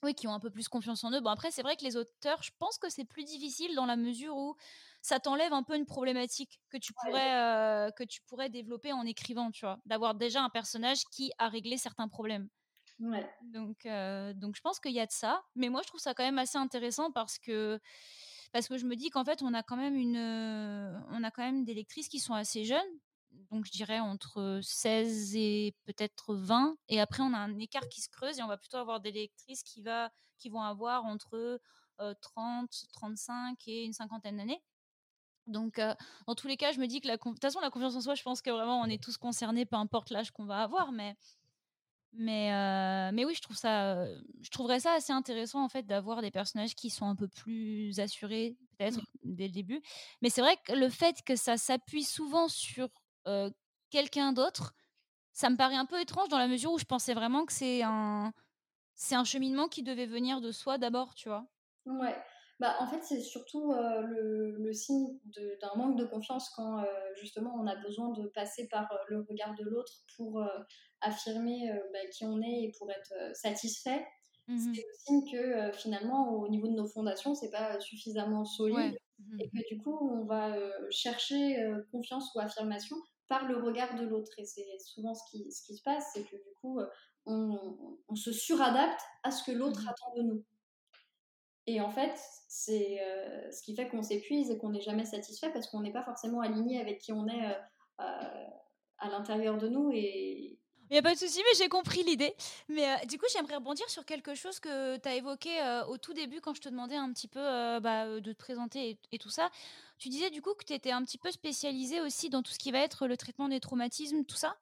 [0.02, 1.20] oui, qui ont un peu plus confiance en eux.
[1.20, 3.96] Bon, après, c'est vrai que les auteurs, je pense que c'est plus difficile dans la
[3.96, 4.56] mesure où
[5.02, 9.50] ça t'enlève un peu une problématique que tu pourrais, que tu pourrais développer en écrivant,
[9.50, 9.78] tu vois?
[9.84, 12.48] D'avoir déjà un personnage qui a réglé certains problèmes.
[13.00, 13.28] Ouais.
[13.42, 15.42] Donc, donc, je pense qu'il y a de ça.
[15.56, 17.80] Mais moi, je trouve ça quand même assez intéressant parce que
[18.52, 21.42] parce que je me dis qu'en fait, on a quand même une, on a quand
[21.42, 22.98] même des lectrices qui sont assez jeunes,
[23.50, 26.76] donc je dirais entre 16 et peut-être 20.
[26.88, 29.10] Et après, on a un écart qui se creuse et on va plutôt avoir des
[29.12, 31.60] lectrices qui, va, qui vont avoir entre
[32.20, 34.62] 30, 35 et une cinquantaine d'années.
[35.52, 35.80] Donc,
[36.26, 38.00] dans tous les cas, je me dis que la, de toute façon, la confiance en
[38.00, 40.90] soi, je pense que vraiment, on est tous concernés, peu importe l'âge qu'on va avoir.
[40.92, 41.16] Mais,
[42.12, 42.50] mais,
[43.12, 44.06] mais oui, je trouve ça,
[44.40, 48.00] je trouverais ça assez intéressant en fait d'avoir des personnages qui sont un peu plus
[48.00, 49.34] assurés, peut-être mmh.
[49.34, 49.82] dès le début.
[50.20, 52.88] Mais c'est vrai que le fait que ça s'appuie souvent sur
[53.90, 54.74] quelqu'un d'autre,
[55.32, 57.82] ça me paraît un peu étrange dans la mesure où je pensais vraiment que c'est
[57.82, 58.32] un,
[58.94, 61.46] c'est un cheminement qui devait venir de soi d'abord, tu vois?
[61.86, 62.16] Ouais.
[62.62, 65.18] Bah, en fait, c'est surtout le, le, signe
[65.60, 66.82] d'un manque de confiance quand
[67.16, 70.42] justement on a besoin de passer par le regard de l'autre pour
[71.00, 74.06] affirmer bah, qui on est et pour être satisfait.
[74.48, 78.96] Mmh c'est le signe que finalement, au niveau de nos fondations, c'est pas suffisamment solide
[79.18, 80.56] mmh et que du coup, on va
[80.90, 81.56] chercher
[81.90, 82.96] confiance ou affirmation
[83.32, 84.32] par le regard de l'autre.
[84.38, 86.86] Et c'est souvent ce qui, ce qui se passe, c'est que du coup, euh,
[87.24, 90.44] on, on, se suradapte à ce que l'autre mmh attend de nous.
[91.66, 95.50] Et en fait, c'est euh, ce qui fait qu'on s'épuise et qu'on n'est jamais satisfait
[95.50, 97.46] parce qu'on n'est pas forcément aligné avec qui on est
[98.00, 98.46] euh,
[98.98, 99.90] à l'intérieur de nous.
[99.92, 100.58] Et,
[100.90, 102.34] il n'y a pas de souci, mais j'ai compris l'idée.
[102.68, 105.48] Mais du coup, j'aimerais rebondir sur quelque chose que tu as évoqué
[105.88, 107.40] au tout début quand je te demandais un petit peu
[107.80, 109.48] bah, de te présenter et, et, tout ça.
[109.96, 112.58] Tu disais du coup que tu étais un petit peu spécialisée aussi dans tout ce
[112.58, 114.54] qui va être le traitement des traumatismes, tout ça?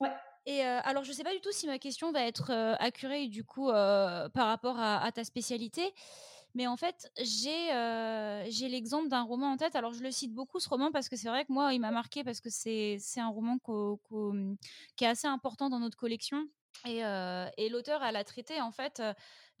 [0.00, 0.10] Ouais.
[0.46, 3.44] Et alors, je ne sais pas du tout si ma question va être accurée du
[3.44, 5.94] coup par rapport à, ta spécialité.
[6.58, 7.68] Mais en fait, j'ai
[8.50, 9.76] j'ai l'exemple d'un roman en tête.
[9.76, 11.92] Alors, je le cite beaucoup, ce roman, parce que c'est vrai que moi, il m'a
[11.92, 13.58] marqué parce que c'est un roman
[14.96, 16.48] qui est assez important dans notre collection.
[16.84, 17.02] Et,
[17.58, 19.00] et l'auteur, elle a traité en fait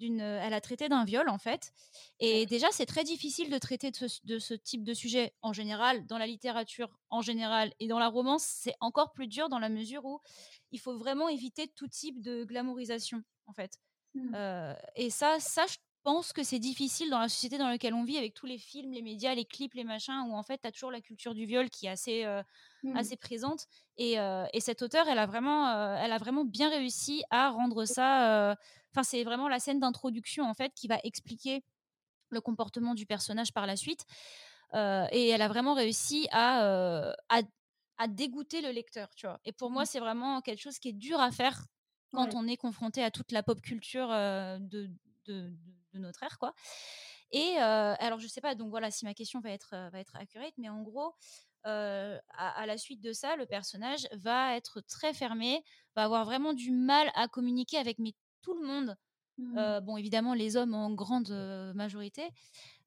[0.00, 1.72] d'une, elle a traité d'un viol en fait.
[2.18, 6.18] Et déjà, c'est très difficile de traiter de ce, type de sujet en général, dans
[6.18, 10.04] la littérature en général, et dans la romance, c'est encore plus dur dans la mesure
[10.04, 10.20] où
[10.72, 13.78] il faut vraiment éviter tout type de glamourisation en fait.
[14.14, 14.34] Mmh.
[14.96, 15.76] et ça, ça, je
[16.08, 18.92] pense que c'est difficile dans la société dans laquelle on vit, avec tous les films,
[18.92, 21.44] les médias, les clips, les machins, où en fait, tu as toujours la culture du
[21.44, 22.24] viol qui est assez,
[22.82, 22.96] mmh.
[22.96, 23.66] assez présente.
[23.98, 28.56] Et, et, cette auteure, elle a, vraiment, elle a vraiment bien réussi à rendre ça.
[28.90, 31.62] Enfin, c'est vraiment la scène d'introduction, en fait, qui va expliquer
[32.30, 34.06] le comportement du personnage par la suite.
[34.72, 37.42] et elle a vraiment réussi à, à,
[37.98, 39.40] à, dégoûter le lecteur, tu vois.
[39.44, 39.90] Et pour moi, mmh.
[39.90, 41.66] c'est vraiment quelque chose qui est dur à faire
[42.12, 44.90] quand on est confronté à toute la pop culture de,
[45.26, 46.54] de, de notre ère, quoi.
[47.30, 50.54] Et alors, je sais pas, donc voilà, si ma question va être, va être accurate,
[50.56, 51.14] mais en gros,
[51.64, 55.62] à, la suite de ça, le personnage va être très fermé,
[55.94, 58.96] va avoir vraiment du mal à communiquer avec mais, tout le monde.
[59.36, 59.80] Mmh.
[59.80, 61.30] bon, évidemment, les hommes en grande
[61.74, 62.30] majorité.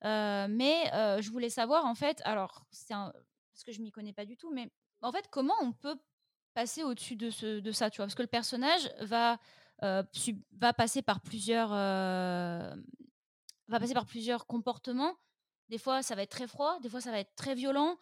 [0.04, 0.90] mais
[1.22, 4.52] je voulais savoir, en fait, alors, c'est parce que je m'y connais pas du tout,
[4.52, 5.98] mais en fait, comment on peut
[6.54, 8.06] passer au-dessus de, ce, de ça, tu vois?
[8.06, 9.40] Parce que le personnage va
[9.82, 12.76] va passer par plusieurs euh,
[13.68, 15.16] va passer par plusieurs comportements.
[15.70, 17.98] Des fois, ça va être très froid, des fois, ça va être très violent.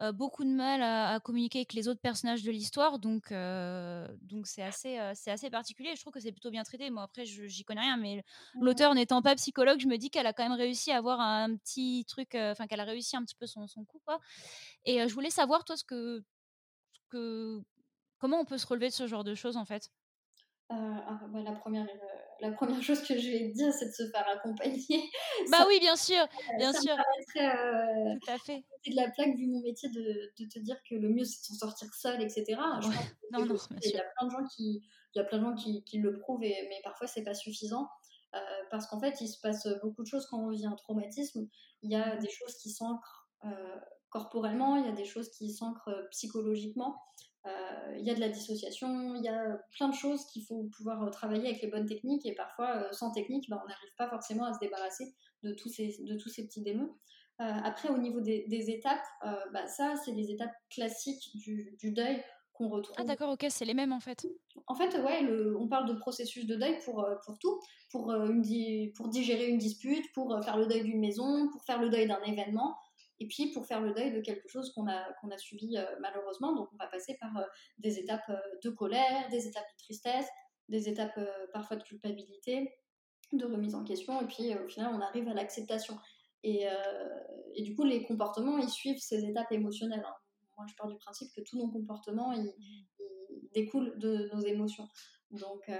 [0.00, 4.62] Euh, beaucoup de mal à, communiquer avec les autres personnages de l'histoire, donc donc c'est
[4.62, 5.96] assez c'est assez particulier.
[5.96, 6.88] Je trouve que c'est plutôt bien traité.
[6.88, 8.22] Moi, après, j'y connais rien, mais
[8.60, 11.56] l'auteur n'étant pas psychologue, je me dis qu'elle a quand même réussi à avoir un
[11.56, 14.20] petit truc, enfin qu'elle a réussi un petit peu son, son coup, quoi.
[14.84, 16.22] Et je voulais savoir toi ce que,
[16.92, 17.60] ce que
[18.18, 19.90] comment on peut se relever de ce genre de choses en fait?
[20.70, 23.92] Euh, ah, bah, la, première, euh, la première chose que je vais dire, c'est de
[23.92, 25.10] se faire accompagner.
[25.50, 26.26] Bah oui, bien sûr,
[26.58, 26.94] bien ça sûr.
[26.94, 28.64] Me Tout à fait.
[28.84, 31.40] C'est de la plaque, vu mon métier, de, de, te dire que le mieux, c'est
[31.40, 32.56] de s'en sortir seul, etc.
[33.32, 34.82] non, non, il y a plein de gens qui,
[35.14, 37.34] il y a plein de gens qui, qui le prouvent, et, mais parfois, c'est pas
[37.34, 37.88] suffisant.
[38.34, 38.38] Euh,
[38.70, 41.48] parce qu'en fait, il se passe beaucoup de choses quand on vit un traumatisme.
[41.80, 43.30] Il y a des choses qui s'ancrent
[44.10, 47.00] corporellement, il y a des choses qui s'ancrent psychologiquement.
[47.98, 51.10] Il y a de la dissociation, il y a plein de choses qu'il faut pouvoir
[51.10, 54.52] travailler avec les bonnes techniques et parfois sans technique, bah, on n'arrive pas forcément à
[54.52, 56.94] se débarrasser de tous ces, de tous ces petits démons.
[57.38, 59.04] après, au niveau des, étapes,
[59.52, 62.96] bah, ça, c'est les étapes classiques du, du deuil qu'on retrouve.
[62.98, 64.26] Ah d'accord, ok, c'est les mêmes en fait.
[64.66, 69.08] En fait, ouais, on parle de processus de deuil pour, pour tout, pour, une, pour
[69.08, 72.76] digérer une dispute, pour faire le deuil d'une maison, pour faire le deuil d'un événement
[73.20, 75.84] et puis pour faire le deuil de quelque chose qu'on a, qu'on a subi euh,
[76.00, 76.54] malheureusement.
[76.54, 77.44] Donc on va passer par euh,
[77.78, 80.26] des étapes euh, de colère, des étapes de tristesse,
[80.68, 81.18] des étapes
[81.52, 82.70] parfois de culpabilité,
[83.32, 85.98] de remise en question, et puis au final on arrive à l'acceptation.
[86.44, 86.66] Et,
[87.54, 90.04] et, du coup les comportements, ils suivent ces étapes émotionnelles.
[90.06, 90.14] Hein.
[90.58, 94.86] Moi je pars du principe que tous nos comportements, ils, ils découlent de nos émotions.
[95.30, 95.70] Donc,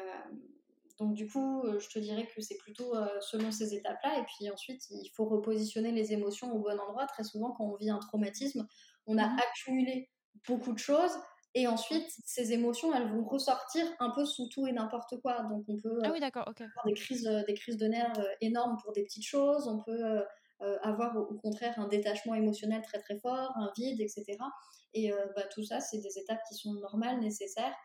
[0.98, 4.18] donc du coup, euh, je te dirais que c'est plutôt euh, selon ces étapes-là.
[4.18, 7.06] Et puis ensuite, il faut repositionner les émotions au bon endroit.
[7.06, 8.66] Très souvent, quand on vit un traumatisme,
[9.06, 10.10] on a mmh accumulé
[10.46, 11.12] beaucoup de choses.
[11.54, 15.42] Et ensuite, ces émotions, elles vont ressortir un peu sous tout et n'importe quoi.
[15.44, 16.60] Donc on peut ah oui, d'accord, ok.
[16.60, 19.68] avoir des crises, des crises de nerfs euh, énormes pour des petites choses.
[19.68, 20.22] On peut
[20.82, 24.36] avoir au contraire un détachement émotionnel très très fort, un vide, etc.
[24.92, 27.76] Et bah, tout ça, c'est des étapes qui sont normales, nécessaires.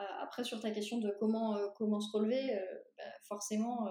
[0.00, 2.64] Euh, après, sur ta question de comment, euh, comment se relever, euh,
[2.96, 3.88] bah, forcément,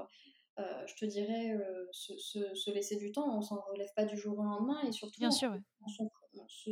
[0.57, 1.57] je te dirais
[1.93, 3.33] se, laisser du temps.
[3.37, 5.87] On s'en relève pas du jour au lendemain et surtout Bien sûr, en,
[6.49, 6.71] se,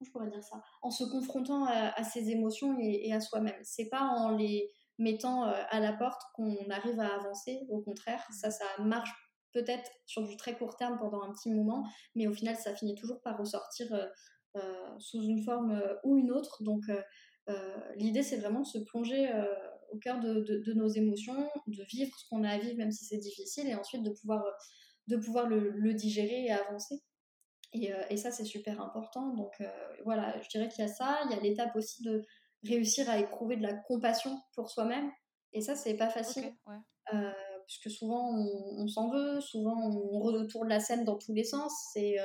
[0.00, 0.62] je pourrais dire ça?
[0.80, 3.58] En se confrontant à, ses émotions et, à soi-même.
[3.64, 7.66] C'est pas en les mettant à la porte qu'on arrive à avancer.
[7.68, 9.10] Au contraire, ça, ça marche
[9.52, 12.94] peut-être sur du très court terme pendant un petit moment, mais au final, ça finit
[12.94, 13.88] toujours par ressortir
[15.00, 16.62] sous une forme ou une autre.
[16.62, 16.84] Donc,
[17.96, 19.44] l'idée, c'est vraiment de se plonger euh,
[19.92, 23.18] au cœur de, nos émotions, de vivre ce qu'on a à vivre, même si c'est
[23.18, 24.44] difficile, et ensuite de pouvoir,
[25.06, 27.02] de pouvoir le, digérer et avancer.
[27.72, 29.34] Et, euh, et ça, c'est super important.
[29.34, 29.62] Donc
[30.04, 31.20] voilà, je dirais qu'il y a ça.
[31.26, 32.24] Il y a l'étape aussi de
[32.64, 35.10] réussir à éprouver de la compassion pour soi-même.
[35.52, 36.52] Et ça, c'est pas facile.
[37.66, 41.72] puisque souvent, on, s'en veut, souvent, on retourne la scène dans tous les sens.
[41.96, 42.16] Et,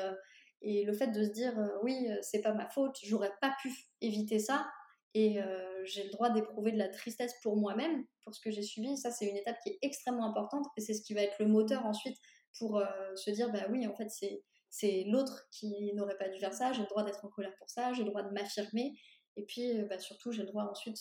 [0.61, 1.53] et le fait de se dire,
[1.83, 4.65] oui, c'est pas ma faute, j'aurais pas pu éviter ça,
[5.13, 8.61] et euh, j'ai le droit d'éprouver de la tristesse pour moi-même, pour ce que j'ai
[8.61, 8.97] subi.
[8.97, 11.47] Ça, c'est une étape qui est extrêmement importante et c'est ce qui va être le
[11.47, 12.17] moteur ensuite
[12.57, 16.39] pour euh, se dire bah oui, en fait, c'est, c'est l'autre qui n'aurait pas dû
[16.39, 18.93] faire ça, j'ai le droit d'être en colère pour ça, j'ai le droit de m'affirmer
[19.35, 20.97] et puis euh, bah, surtout, j'ai le droit ensuite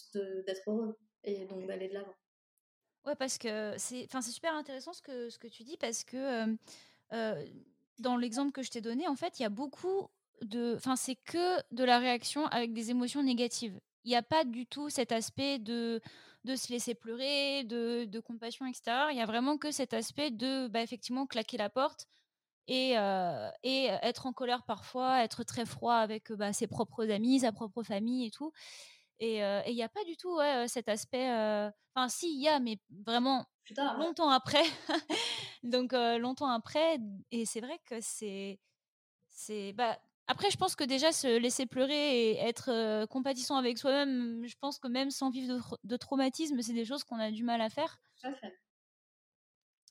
[0.47, 2.15] d'être heureux et donc d'aller de l'avant.
[3.05, 6.57] Ouais, parce que c'est, c'est super intéressant ce que, ce que tu dis parce que
[7.99, 10.09] dans l'exemple que je t'ai donné, en fait, il y a beaucoup
[10.43, 10.75] de.
[10.77, 14.65] Enfin, c'est que de la réaction avec des émotions négatives il n'y a pas du
[14.67, 16.01] tout cet aspect de,
[16.45, 19.09] de se laisser pleurer, de, de compassion, etc.
[19.11, 22.07] Il y a vraiment que cet aspect de, bah, effectivement, claquer la porte
[22.69, 22.93] et,
[23.63, 27.83] et être en colère parfois, être très froid avec bah, ses propres amis, sa propre
[27.83, 28.51] famille et tout.
[29.21, 31.29] Et il n'y a pas du tout cet aspect.
[31.95, 33.45] Enfin, si, il y a, mais vraiment
[33.99, 34.65] longtemps après.
[35.63, 36.99] Donc, longtemps après.
[37.31, 38.59] Et c'est vrai que c'est.
[39.29, 44.47] c'est bah, après, je pense que déjà se laisser pleurer et être compatissant avec soi-même,
[44.47, 47.61] je pense que même sans vivre de, traumatisme, c'est des choses qu'on a du mal
[47.63, 47.99] à faire.
[48.21, 48.55] Tout à fait.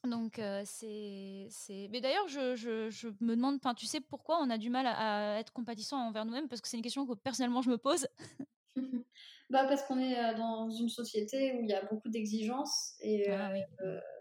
[0.04, 1.88] Donc c'est, c'est.
[1.92, 5.40] Mais d'ailleurs, je, je, je, me demande, tu sais pourquoi on a du mal à,
[5.40, 6.48] être compatissant envers nous-mêmes?
[6.48, 8.08] Parce que c'est une question que personnellement je me pose.
[9.50, 13.54] bah parce qu'on est dans une société où il y a beaucoup d'exigences et ah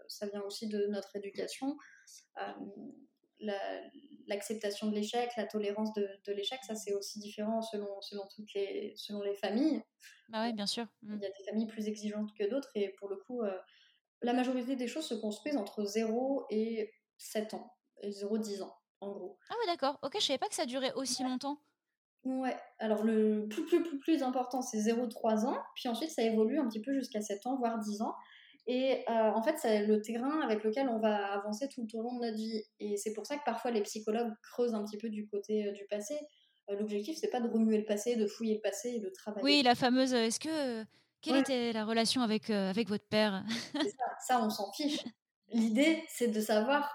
[0.07, 1.77] ça vient aussi de notre éducation
[3.39, 8.93] l'acceptation de l'échec, la tolérance de, l'échec, ça c'est aussi différent selon, selon, toutes les,
[8.95, 9.81] selon les familles.
[10.29, 10.85] Bah oui, bien sûr.
[11.03, 13.57] Il y a des familles plus exigeantes que d'autres et pour le coup, euh,
[14.21, 17.73] la majorité des choses se construisent entre 0 et 7 ans,
[18.03, 19.37] 0-10 ans en gros.
[19.49, 19.99] Ah ouais, d'accord.
[20.01, 21.61] Ok, je savais pas que ça durait aussi longtemps.
[22.23, 26.59] Ouais, alors le plus, plus, plus, plus important c'est 0-3 ans, puis ensuite ça évolue
[26.59, 28.15] un petit peu jusqu'à 7 ans, voire 10 ans.
[28.69, 32.19] Et euh, en fait, c'est le terrain avec lequel on va avancer tout au long
[32.19, 32.63] de notre vie.
[32.81, 35.71] Et c'est pour ça que parfois les psychologues creusent un petit peu du côté euh,
[35.71, 36.19] du passé.
[36.69, 39.43] Euh, l'objectif, c'est pas de remuer le passé, de fouiller le passé et de travailler.
[39.43, 40.13] Oui, la fameuse.
[40.13, 40.85] Est-ce que
[41.21, 43.43] quelle était la relation avec avec votre père?
[43.73, 44.99] Ça, ça, on s'en fiche.
[45.53, 46.93] L'idée, c'est de savoir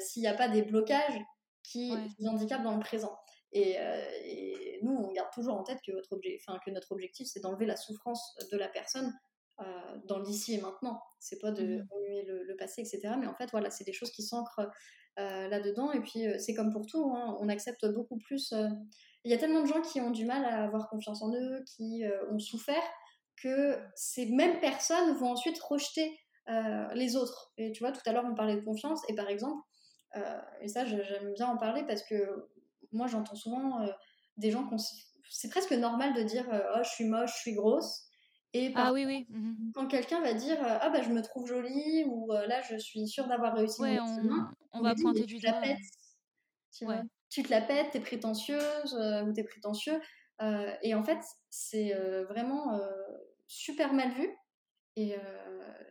[0.00, 1.18] s'il n'y a pas des blocages
[1.62, 3.16] qui nous handicapent dans le présent.
[3.52, 3.76] Et,
[4.24, 7.64] et, nous, on garde toujours en tête que, votre enfin, que notre objectif, c'est d'enlever
[7.64, 9.14] la souffrance de la personne
[9.60, 9.64] euh,
[10.06, 11.00] dans l'ici et maintenant.
[11.20, 13.14] C'est pas de mmh remuer le, passé, etc.
[13.20, 14.68] Mais en fait, voilà, c'est des choses qui s'ancrent
[15.20, 15.92] euh, là-dedans.
[15.92, 18.52] Et puis, euh, c'est comme pour tout, hein, on accepte beaucoup plus.
[19.24, 21.62] Il y a tellement de gens qui ont du mal à avoir confiance en eux,
[21.66, 22.82] qui ont souffert,
[23.36, 26.18] que ces mêmes personnes vont ensuite rejeter
[26.94, 27.52] les autres.
[27.56, 29.00] Et tu vois, tout à l'heure, on parlait de confiance.
[29.08, 29.62] Et par exemple,
[30.60, 32.50] et ça, j'aime bien en parler parce que
[32.92, 33.86] moi, j'entends souvent
[34.36, 34.68] des gens
[35.30, 38.10] c'est presque normal de dire oh je suis moche, je suis grosse.
[38.56, 39.26] Et ah oui oui.
[39.30, 43.08] Mmh quand quelqu'un va dire ah bah je me trouve jolie ou là je suis
[43.08, 45.60] sûre d'avoir réussi ouais, on, on, va pointer du doigt.
[46.72, 47.00] Tu, ouais.
[47.28, 48.94] tu te la pètes, t'es prétentieuse
[49.26, 50.00] ou t'es prétentieux.
[50.82, 51.18] et en fait,
[51.50, 51.92] c'est
[52.28, 52.80] vraiment
[53.48, 54.28] super mal vu.
[54.96, 55.16] Et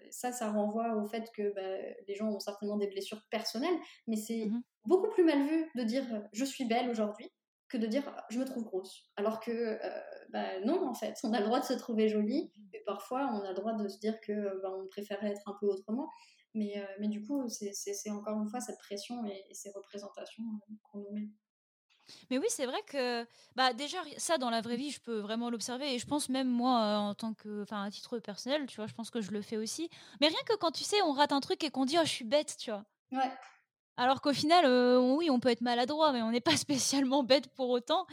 [0.10, 4.16] ça, ça renvoie au fait que bah, les gens ont certainement des blessures personnelles, mais
[4.16, 7.32] c'est mmh beaucoup plus mal vu de dire je suis belle aujourd'hui
[7.74, 9.12] que de dire je me trouve grosse.
[9.18, 9.80] Alors que
[10.30, 13.42] bah, non, en fait, on a le droit de se trouver jolie, et parfois on
[13.44, 16.10] a le droit de se dire que bah, on préférait être un peu autrement.
[16.54, 20.44] Mais, mais du coup, c'est encore une fois cette pression et, et ces représentations
[20.84, 21.30] qu'on nous met.
[22.30, 25.50] Mais oui, c'est vrai que bah déjà ça dans la vraie vie, je peux vraiment
[25.50, 28.88] l'observer et je pense même moi en tant que enfin à titre personnel, tu vois,
[28.88, 29.90] je pense que je le fais aussi.
[30.20, 32.10] Mais rien que quand tu sais, on rate un truc et qu'on dit oh je
[32.10, 32.86] suis bête, tu vois.
[33.12, 33.32] Ouais.
[33.98, 34.66] Alors qu'au final
[35.18, 38.06] oui, on peut être maladroit mais on n'est pas spécialement bête pour autant.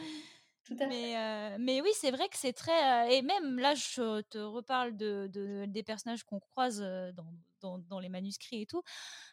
[0.65, 1.59] Tout à mais, fait.
[1.59, 3.17] mais oui, c'est vrai que c'est très.
[3.17, 7.99] et même là, je te reparle de, de des personnages qu'on croise dans, dans, dans,
[7.99, 8.83] les manuscrits et tout.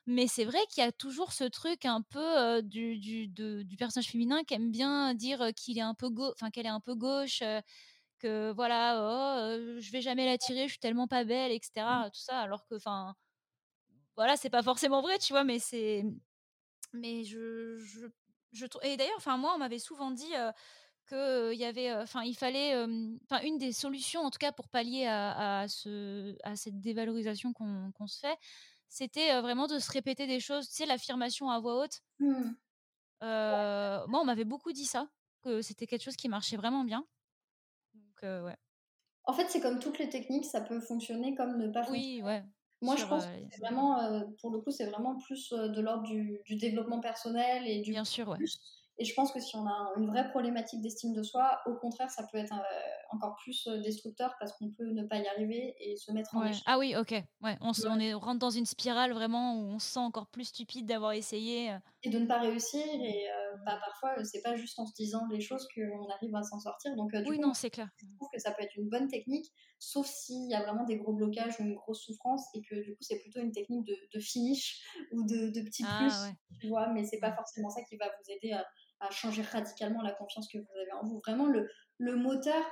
[0.08, 4.08] Mais c'est vrai qu'il y a toujours ce truc un peu du, du, du, personnage
[4.08, 7.44] féminin qui aime bien dire qu'il est un peu enfin qu'elle est un peu gauche,
[8.20, 11.86] que voilà, oh, je vais jamais l'attirer, je suis tellement pas belle, etc.
[11.86, 12.12] Mmh.
[12.12, 13.16] Tout ça, alors que, enfin,
[14.16, 16.04] voilà, c'est pas forcément vrai, tu vois, mais c'est,
[16.94, 18.08] mais je, je,
[18.52, 20.32] je et d'ailleurs, enfin moi, on m'avait souvent dit
[21.06, 22.76] que il y avait, enfin, il fallait,
[23.24, 27.54] enfin, une des solutions, en tout cas, pour pallier à, à ce, à cette dévalorisation
[27.54, 28.38] qu'on se fait,
[28.90, 32.02] c'était vraiment de se répéter des choses, tu sais, l'affirmation à voix haute.
[32.20, 32.52] Mmh.
[33.22, 35.10] Moi, on m'avait beaucoup dit ça,
[35.42, 37.06] que c'était quelque chose qui marchait vraiment bien.
[37.94, 38.56] Donc, ouais.
[39.26, 42.22] En fait, c'est comme toutes les techniques, ça peut fonctionner comme ne pas fonctionner.
[42.22, 42.44] Oui, ouais.
[42.82, 46.40] Moi, je pense que c'est vraiment, pour le coup, c'est vraiment plus de l'ordre du,
[46.46, 48.38] du, développement personnel et du bien sûr, ouais.
[49.00, 52.10] Et je pense que si on a une vraie problématique d'estime de soi, au contraire,
[52.10, 52.54] ça peut être
[53.12, 56.64] encore plus destructeur parce qu'on peut ne pas y arriver et se mettre en échec.
[56.66, 57.12] Ah oui, ok.
[57.42, 57.58] Ouais.
[57.62, 60.86] On, on, est, rentre dans une spirale vraiment où on se sent encore plus stupide
[60.86, 61.76] d'avoir essayé.
[62.04, 62.84] Et de ne pas réussir.
[62.86, 63.28] Et
[63.66, 66.96] bah, parfois, c'est pas juste en se disant les choses qu'on arrive à s'en sortir.
[66.96, 67.90] Donc, du oui, coup, non, c'est clair.
[67.98, 70.98] Je trouve que ça peut être une bonne technique, sauf s'il y a vraiment des
[70.98, 73.96] gros blocages ou une grosse souffrance et que du coup, c'est plutôt une technique de,
[74.14, 76.60] de finish ou de, de petits ah, plus.
[76.60, 78.66] Tu vois, mais c'est pas forcément ça qui va vous aider à
[79.00, 81.20] à changer radicalement la confiance que vous avez en vous.
[81.20, 82.64] Vraiment, le, le moteur,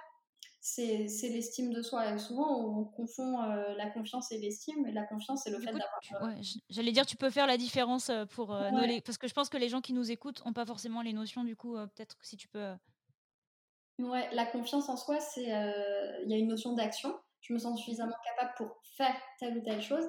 [0.67, 2.11] c'est l'estime de soi.
[2.11, 4.87] Et souvent, on confond euh, la confiance et l'estime.
[4.87, 6.23] La confiance, c'est le fait d'avoir.
[6.23, 8.71] Ouais, J'allais dire, tu peux faire la différence euh, pour euh,
[9.05, 11.43] parce que je pense que les gens qui nous écoutent n'ont pas forcément les notions.
[11.43, 12.73] Du coup, peut-être si tu peux.
[13.99, 17.15] Ouais, la confiance en soi, c'est il y a une notion d'action.
[17.41, 20.05] Je me sens suffisamment capable pour faire telle ou telle chose.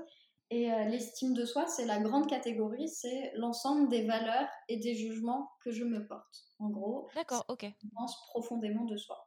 [0.51, 4.95] Et euh, l'estime de soi, c'est la grande catégorie, c'est l'ensemble des valeurs et des
[4.95, 6.45] jugements que je me porte.
[6.61, 7.67] En gros, d'accord, ok.
[7.97, 9.26] Pense profondément de soi.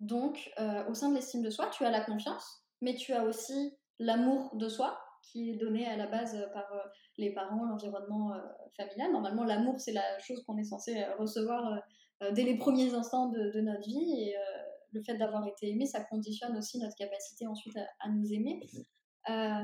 [0.00, 3.24] Donc, euh, au sein de l'estime de soi, tu as la confiance, mais tu as
[3.24, 6.66] aussi l'amour de soi, qui est donné à la base euh, par
[7.16, 8.32] les parents, l'environnement
[8.76, 9.12] familial.
[9.12, 11.82] Normalement, l'amour, c'est la chose qu'on est censé recevoir
[12.32, 14.22] dès les premiers instants de, notre vie.
[14.22, 14.36] Et
[14.92, 18.60] le fait d'avoir été aimé, ça conditionne aussi notre capacité ensuite à nous aimer.
[19.30, 19.62] Euh,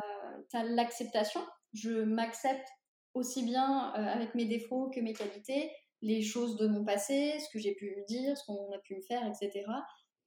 [0.51, 1.41] tu as l'acceptation.
[1.73, 2.69] Je m'accepte
[3.15, 5.71] aussi bien euh, avec mes défauts que mes qualités,
[6.03, 8.97] les choses de mon passé, ce que j'ai pu me dire, ce qu'on a pu
[8.97, 9.65] me faire, etc.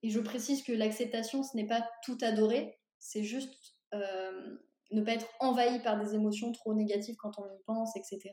[0.04, 3.54] Et je précise que l'acceptation, ce n'est pas tout adorer, c'est juste
[3.94, 4.58] euh,
[4.92, 8.32] ne pas être envahi par des émotions trop négatives quand on y pense, etc.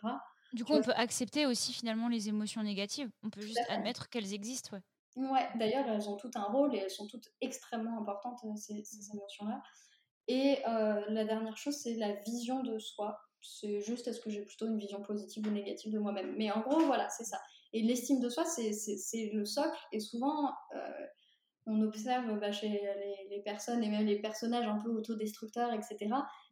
[0.52, 3.10] Du coup, on peut accepter aussi finalement les émotions négatives.
[3.22, 4.76] On peut juste admettre qu'elles existent.
[5.16, 8.84] Ouais, ouais d'ailleurs, elles ont toutes un rôle et elles sont toutes extrêmement importantes, ces,
[8.84, 9.62] ces émotions-là.
[10.28, 13.18] Et euh, la dernière chose, c'est la vision de soi.
[13.40, 16.34] C'est juste est-ce que j'ai plutôt une vision positive ou négative de moi-même?
[16.36, 17.40] Mais en gros, voilà, c'est ça.
[17.72, 19.78] Et l'estime de soi, c'est le socle.
[19.92, 21.06] Et souvent, euh,
[21.66, 25.96] on observe bah, chez les, les, personnes et même les personnages un peu autodestructeurs, etc.,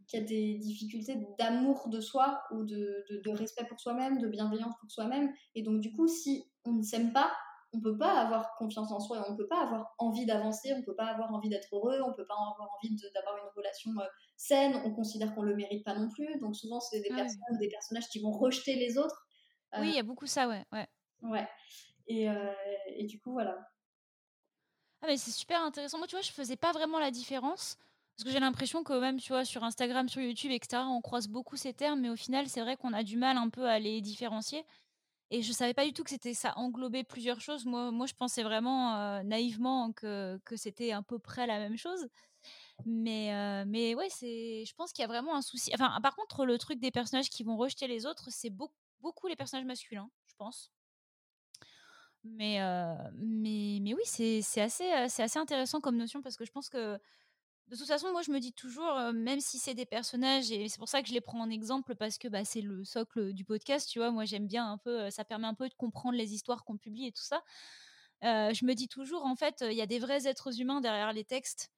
[0.06, 4.18] qu'il y a des difficultés d'amour de soi ou de, de, de respect pour soi-même,
[4.18, 5.32] de bienveillance pour soi-même.
[5.54, 7.30] Et donc, du coup, si on ne s'aime pas,
[7.74, 10.82] on peut pas avoir confiance en soi, et on peut pas avoir envie d'avancer, on
[10.82, 14.06] peut pas avoir envie d'être heureux, on peut pas avoir envie d'avoir une relation euh,
[14.36, 16.38] saine, on considère qu'on le mérite pas non plus.
[16.40, 19.26] Donc souvent c'est des personnes ou des personnages qui vont rejeter les autres.
[19.78, 20.86] oui, il y a beaucoup ça, ouais, ouais.
[21.22, 21.48] Ouais.
[22.08, 22.52] Et, euh,
[22.88, 23.71] et du coup voilà.
[25.02, 25.98] Ah mais c'est super intéressant.
[25.98, 27.76] Moi tu vois, je faisais pas vraiment la différence.
[28.16, 31.28] Parce que j'ai l'impression que même, tu vois, sur Instagram, sur YouTube, etc., on croise
[31.28, 33.78] beaucoup ces termes, mais au final, c'est vrai qu'on a du mal un peu à
[33.78, 34.64] les différencier.
[35.30, 37.66] Et je savais pas du tout que c'était ça englobait plusieurs choses.
[37.66, 42.08] Moi, moi je pensais vraiment naïvement que, que c'était à peu près la même chose.
[42.86, 45.70] Mais, mais ouais, c'est, je pense qu'il y a vraiment un souci.
[45.74, 49.36] Enfin, par contre, le truc des personnages qui vont rejeter les autres, c'est beaucoup les
[49.36, 50.72] personnages masculins, je pense.
[52.24, 52.58] Mais,
[53.16, 56.98] mais, mais oui, c'est assez, c'est assez intéressant comme notion parce que je pense que
[57.68, 60.78] de toute façon, moi, je me dis toujours, même si c'est des personnages, et c'est
[60.78, 63.44] pour ça que je les prends en exemple parce que bah, c'est le socle du
[63.44, 64.10] podcast, tu vois.
[64.10, 67.06] Moi, j'aime bien un peu, ça permet un peu de comprendre les histoires qu'on publie
[67.06, 67.42] et tout ça.
[68.22, 71.24] je me dis toujours, en fait, il y a des vrais êtres humains derrière les
[71.24, 71.70] textes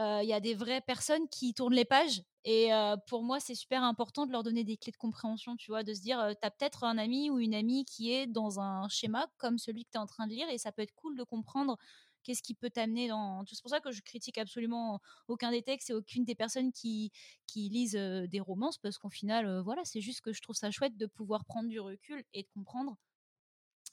[0.00, 2.22] il y a des vraies personnes qui tournent les pages.
[2.44, 2.70] Et
[3.06, 5.92] pour moi, c'est super important de leur donner des clés de compréhension, tu vois, de
[5.92, 9.26] se dire, tu as peut-être un ami ou une amie qui est dans un schéma
[9.36, 11.22] comme celui que tu es en train de lire, et ça peut être cool de
[11.22, 11.76] comprendre
[12.22, 13.44] qu'est-ce qui peut t'amener dans...
[13.46, 17.12] C'est pour ça que je critique absolument aucun des textes et aucune des personnes qui,
[17.46, 20.96] qui lisent des romances, parce qu'au final, voilà, c'est juste que je trouve ça chouette
[20.96, 22.96] de pouvoir prendre du recul et de comprendre.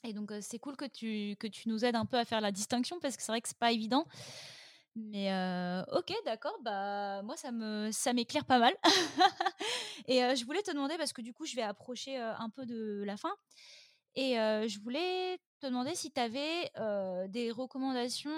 [0.04, 2.52] Et donc, c'est cool que tu, que tu nous aides un peu à faire la
[2.52, 4.06] distinction, parce que c'est vrai que c'est pas évident.
[4.96, 5.30] Mais
[5.92, 6.56] ok, d'accord.
[6.62, 8.74] Bah moi ça me ça m'éclaire pas mal.
[10.08, 13.02] et je voulais te demander parce que du coup je vais approcher un peu de
[13.04, 13.32] la fin.
[14.16, 16.70] Et je voulais te demander si tu avais
[17.28, 18.32] des recommandations.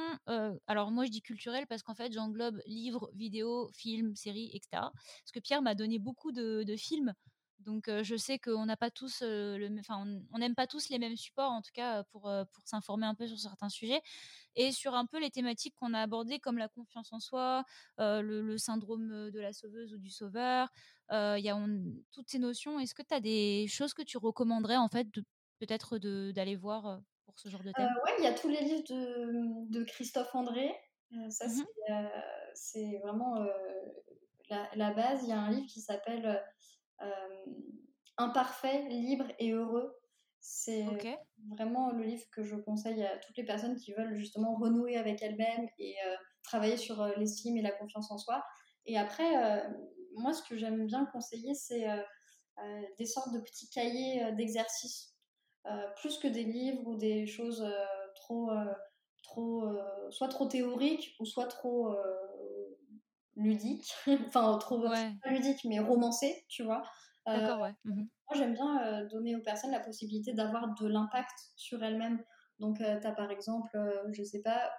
[0.67, 4.93] alors moi je dis culturelles parce qu'en fait j'englobe livres, vidéos, films, séries, etc.
[5.23, 7.15] Parce que Pierre m'a donné beaucoup de, de films.
[7.61, 11.17] Donc je sais qu'on n'a pas tous le, enfin on n'aime pas tous les mêmes
[11.17, 14.01] supports en tout cas pour pour s'informer un peu sur certains sujets
[14.57, 17.65] et sur un peu les thématiques qu'on a abordées comme la confiance en soi,
[17.99, 20.69] le, syndrome de la sauveuse ou du sauveur.
[21.11, 21.67] Il y a
[22.13, 22.79] toutes ces notions.
[22.81, 25.07] Est-ce que tu as des choses que tu recommanderais en fait
[25.59, 27.89] peut-être d'aller voir pour ce genre de thème?
[28.05, 30.75] Oui, il y a tous les livres de, de Christophe André.
[31.29, 31.65] ça mmh
[32.53, 33.37] c'est vraiment
[34.49, 35.23] la, la, base.
[35.23, 36.43] Il y a un livre qui s'appelle
[38.17, 39.97] Imparfait, libre et heureux.
[40.41, 40.87] C'est
[41.51, 45.23] vraiment le livre que je conseille à toutes les personnes qui veulent justement renouer avec
[45.23, 45.97] elles-mêmes et
[46.43, 48.43] travailler sur l'estime et la confiance en soi.
[48.87, 49.65] Et après,
[50.15, 51.87] moi, ce que j'aime bien conseiller, c'est
[52.99, 55.15] des sortes de petits cahiers d'exercices,
[55.97, 57.65] plus que des livres ou des choses
[58.17, 58.51] trop,
[59.23, 59.65] trop
[60.11, 61.95] soit trop théoriques ou soit trop
[63.41, 63.93] ludiques,
[64.27, 66.83] enfin trop pas ludiques mais romancées, tu vois.
[67.27, 67.75] D'accord, ouais.
[67.85, 72.23] Mmh moi, j'aime bien donner aux personnes la possibilité d'avoir de l'impact sur elles-mêmes.
[72.61, 73.77] Donc, tu as par exemple,
[74.13, 74.71] je sais pas,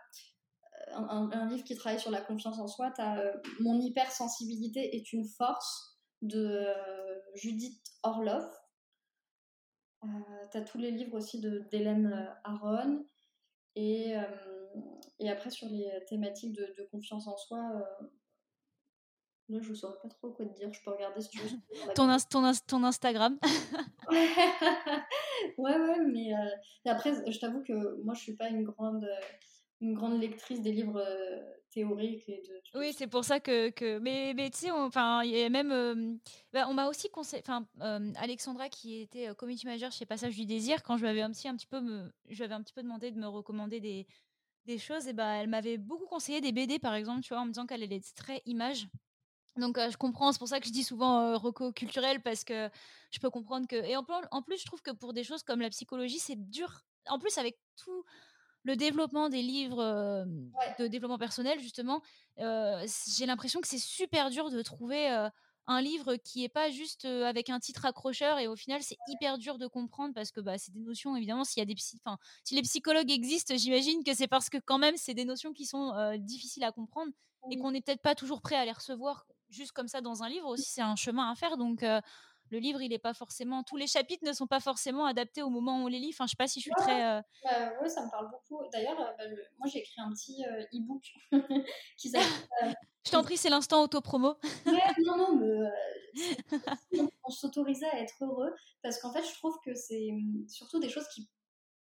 [0.94, 2.92] un, livre qui travaille sur la confiance en soi.
[2.96, 6.66] Tu as Mon hypersensibilité est une force de
[7.36, 8.46] Judith Orloff.
[10.52, 11.42] tu as tous les livres aussi
[11.72, 13.06] d'Hélène Aron.
[13.76, 14.14] Et,
[15.20, 17.84] et après, sur les thématiques de, de confiance en soi,
[19.52, 20.72] Là, je ne saurais pas trop quoi te dire.
[20.72, 21.50] Je peux regarder si tu veux.
[21.96, 23.38] ton, ton, ton, Instagram.
[25.58, 26.38] ouais, ouais, mais euh,
[26.86, 29.06] après, je t'avoue que moi, je suis pas une grande,
[29.82, 32.30] une grande lectrice des livres euh, théoriques.
[32.30, 33.72] Et de, oui, c'est pour ça que.
[33.72, 34.00] que...
[34.00, 35.74] Mais, mais tu sais, enfin, il y a même.
[35.74, 36.14] Euh,
[36.54, 37.44] bah, on m'a aussi conseillé.
[37.46, 37.66] Enfin,
[38.16, 41.50] Alexandra, qui était community manager chez Passage du Désir, quand je lui avais un petit,
[41.50, 44.08] un petit peu, me, je un petit peu demandé de me recommander des,
[44.66, 47.46] des choses, et bah, elle m'avait beaucoup conseillé des BD, par exemple, tu vois, en
[47.46, 48.88] me disant qu'elle est très image.
[49.58, 52.70] Donc je comprends, c'est pour ça que je dis souvent reco culturel parce que
[53.12, 55.60] je peux comprendre que et en, en, plus je trouve que pour des choses comme
[55.60, 56.86] la psychologie c'est dur.
[57.08, 58.06] En plus avec tout
[58.64, 60.26] le développement des livres
[60.80, 62.02] de développement personnel justement,
[62.38, 65.10] j'ai l'impression que c'est super dur de trouver
[65.68, 69.38] un livre qui est pas juste avec un titre accrocheur et au final c'est hyper
[69.38, 72.18] dur de comprendre parce que bah, c'est des notions évidemment s'il y a des enfin
[72.44, 75.66] si les psychologues existent j'imagine que c'est parce que quand même c'est des notions qui
[75.66, 77.12] sont difficiles à comprendre
[77.50, 80.30] et qu'on n'est peut-être pas toujours prêt à les recevoir juste comme ça dans un
[80.30, 81.58] livre aussi, c'est un chemin à faire.
[81.58, 83.64] Donc, le livre, il est pas forcément.
[83.64, 86.10] Tous les chapitres ne sont pas forcément adaptés au moment où on les lit.
[86.14, 87.22] Enfin, je sais pas si je suis très.
[87.44, 88.64] Bah, oui, ça me parle beaucoup.
[88.72, 89.24] D'ailleurs, bah,
[89.58, 90.44] moi, j'ai écrit un petit
[90.74, 91.04] e-book
[91.98, 92.28] qui s'appelle.
[93.06, 94.36] je t'en prie, c'est l'instant auto-promo.
[95.06, 95.36] non, non,
[96.92, 100.80] mais on s'autorisait à être heureux parce qu'en fait, je trouve que c'est mmh, surtout
[100.80, 101.30] des choses qui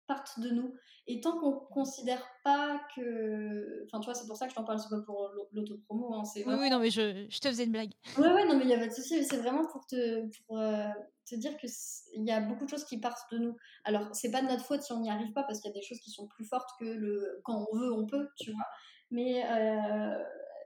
[0.07, 0.75] partent de nous.
[1.09, 3.85] Et tant qu'on considère pas que.
[3.85, 6.15] Enfin, tu vois, c'est pour ça que je t'en parle, c'est pas pour l'autopromo.
[6.15, 7.93] Hein, oui, oui, non, mais je, je, te faisais une blague.
[8.19, 9.25] Oui, oui, non, mais il y a pas de souci.
[9.25, 10.89] C'est vraiment pour te, pour, euh,
[11.29, 13.57] te dire qu'il y a beaucoup de choses qui partent de nous.
[13.85, 15.79] Alors, c'est pas de notre faute si on n'y arrive pas, parce qu'il y a
[15.79, 18.67] des choses qui sont plus fortes que le quand on veut, on peut, tu vois.
[19.13, 20.23] Mais euh,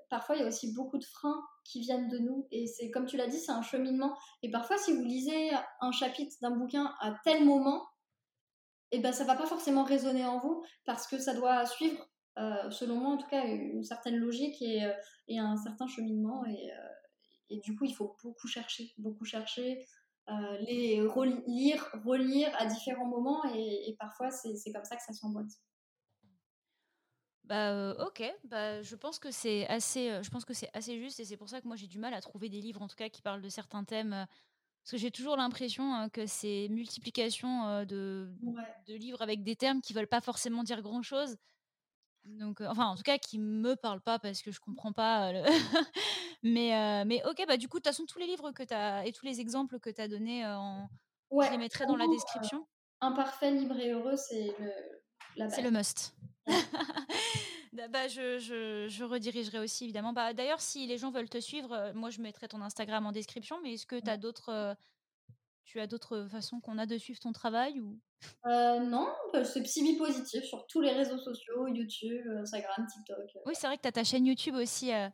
[0.09, 2.47] parfois, il y a aussi beaucoup de freins qui viennent de nous.
[2.51, 4.17] Et c'est comme tu l'as dit, c'est un cheminement.
[4.43, 7.90] Et parfois, si vous lisez un chapitre d'un bouquin à tel moment,
[8.93, 12.71] et ben ça va pas forcément résonner en vous parce que ça doit suivre, euh,
[12.71, 14.93] selon moi en tout cas, une certaine logique et, euh,
[15.29, 16.45] et un certain cheminement.
[16.47, 16.89] Et, euh,
[17.51, 19.85] et, du coup, il faut beaucoup chercher, beaucoup chercher,
[20.61, 25.51] les relire, relire à différents moments et, parfois c'est comme ça que ça s'emboîte.
[27.43, 31.25] Bah ok, bah je pense que c'est assez, je pense que c'est assez juste et
[31.25, 33.09] c'est pour ça que moi j'ai du mal à trouver des livres en tout cas
[33.09, 34.29] qui parlent de certains thèmes
[34.83, 38.33] Parce que j'ai toujours l'impression que c'est multiplication de,
[38.87, 41.37] de livres avec des termes qui veulent pas forcément dire grand-chose.
[42.25, 45.33] Donc, enfin, en tout cas, qui me parlent pas parce que je comprends pas.
[46.43, 49.07] mais, mais ok, bah du coup, de toute façon, tous les livres que tu as
[49.07, 52.67] et tous les exemples que tu as donnés, je les mettrai dans la description.
[53.01, 56.15] Imparfait, libre et heureux, c'est le, C'est le must.
[57.73, 60.13] bah, je, je, je, redirigerai aussi, évidemment.
[60.13, 63.61] Bah, D'ailleurs, si les gens veulent te suivre, moi, je mettrai ton Instagram en description.
[63.63, 64.77] Mais est-ce que tu as d'autres
[65.71, 67.97] tu as d'autres façons qu'on a de suivre ton travail ou?
[68.47, 73.19] Euh, Non, bah, c'est Psybi Positif sur tous les réseaux sociaux, YouTube, Instagram, TikTok.
[73.37, 74.93] Euh, oui, c'est vrai que tu as ta chaîne YouTube aussi.
[74.93, 75.09] Euh,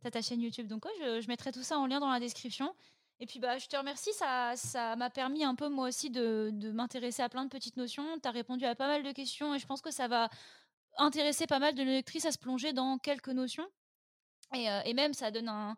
[0.00, 0.66] tu as ta chaîne YouTube.
[0.66, 2.74] Donc, je, je, mettrai tout ça en lien dans la description.
[3.20, 4.12] Et puis, bah, je te remercie.
[4.14, 7.76] Ça, ça m'a permis un peu, moi aussi, de, de m'intéresser à plein de petites
[7.76, 8.18] notions.
[8.20, 10.28] Tu as répondu à pas mal de questions et je pense que ça va
[10.96, 13.66] intéresser pas mal de lectrices à se plonger dans quelques notions.
[14.54, 15.76] Et, et même, ça donne un,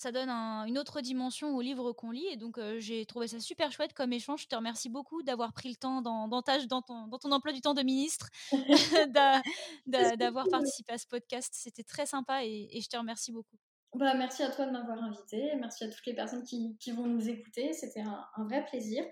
[0.00, 2.26] ça donne une autre dimension au livre qu'on lit.
[2.30, 4.42] Et donc, j'ai trouvé ça super chouette comme échange.
[4.42, 7.52] Je te remercie beaucoup d'avoir pris le temps dans, dans, dans, ton, dans ton emploi
[7.52, 8.30] du temps de ministre,
[10.16, 11.52] d'avoir participé à ce podcast.
[11.54, 13.58] C'était très sympa et, je te remercie beaucoup.
[13.94, 15.54] Bah, merci à toi de m'avoir invité.
[15.56, 17.74] Merci à toutes les personnes qui, qui vont nous écouter.
[17.74, 19.04] C'était un, un, vrai plaisir.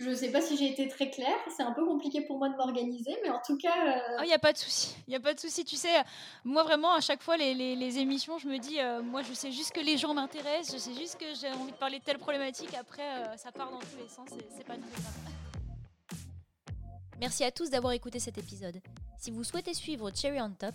[0.00, 2.48] Je ne sais pas si j'ai été très claire, c'est un peu compliqué pour moi
[2.48, 3.74] de m'organiser, mais en tout cas...
[3.84, 5.62] Il euh, n'y ah, a pas de souci, il n'y a pas de souci.
[5.62, 5.92] Tu sais,
[6.42, 9.52] moi vraiment, à chaque fois, les, les, émissions, je me dis, euh, moi je sais
[9.52, 12.16] juste que les gens m'intéressent, je sais juste que j'ai envie de parler de telle
[12.16, 14.90] problématique, après euh, ça part dans tous les sens, c'est pas grave.
[17.20, 18.80] Merci à tous d'avoir écouté cet épisode.
[19.18, 20.74] Si vous souhaitez suivre Cherry on Top,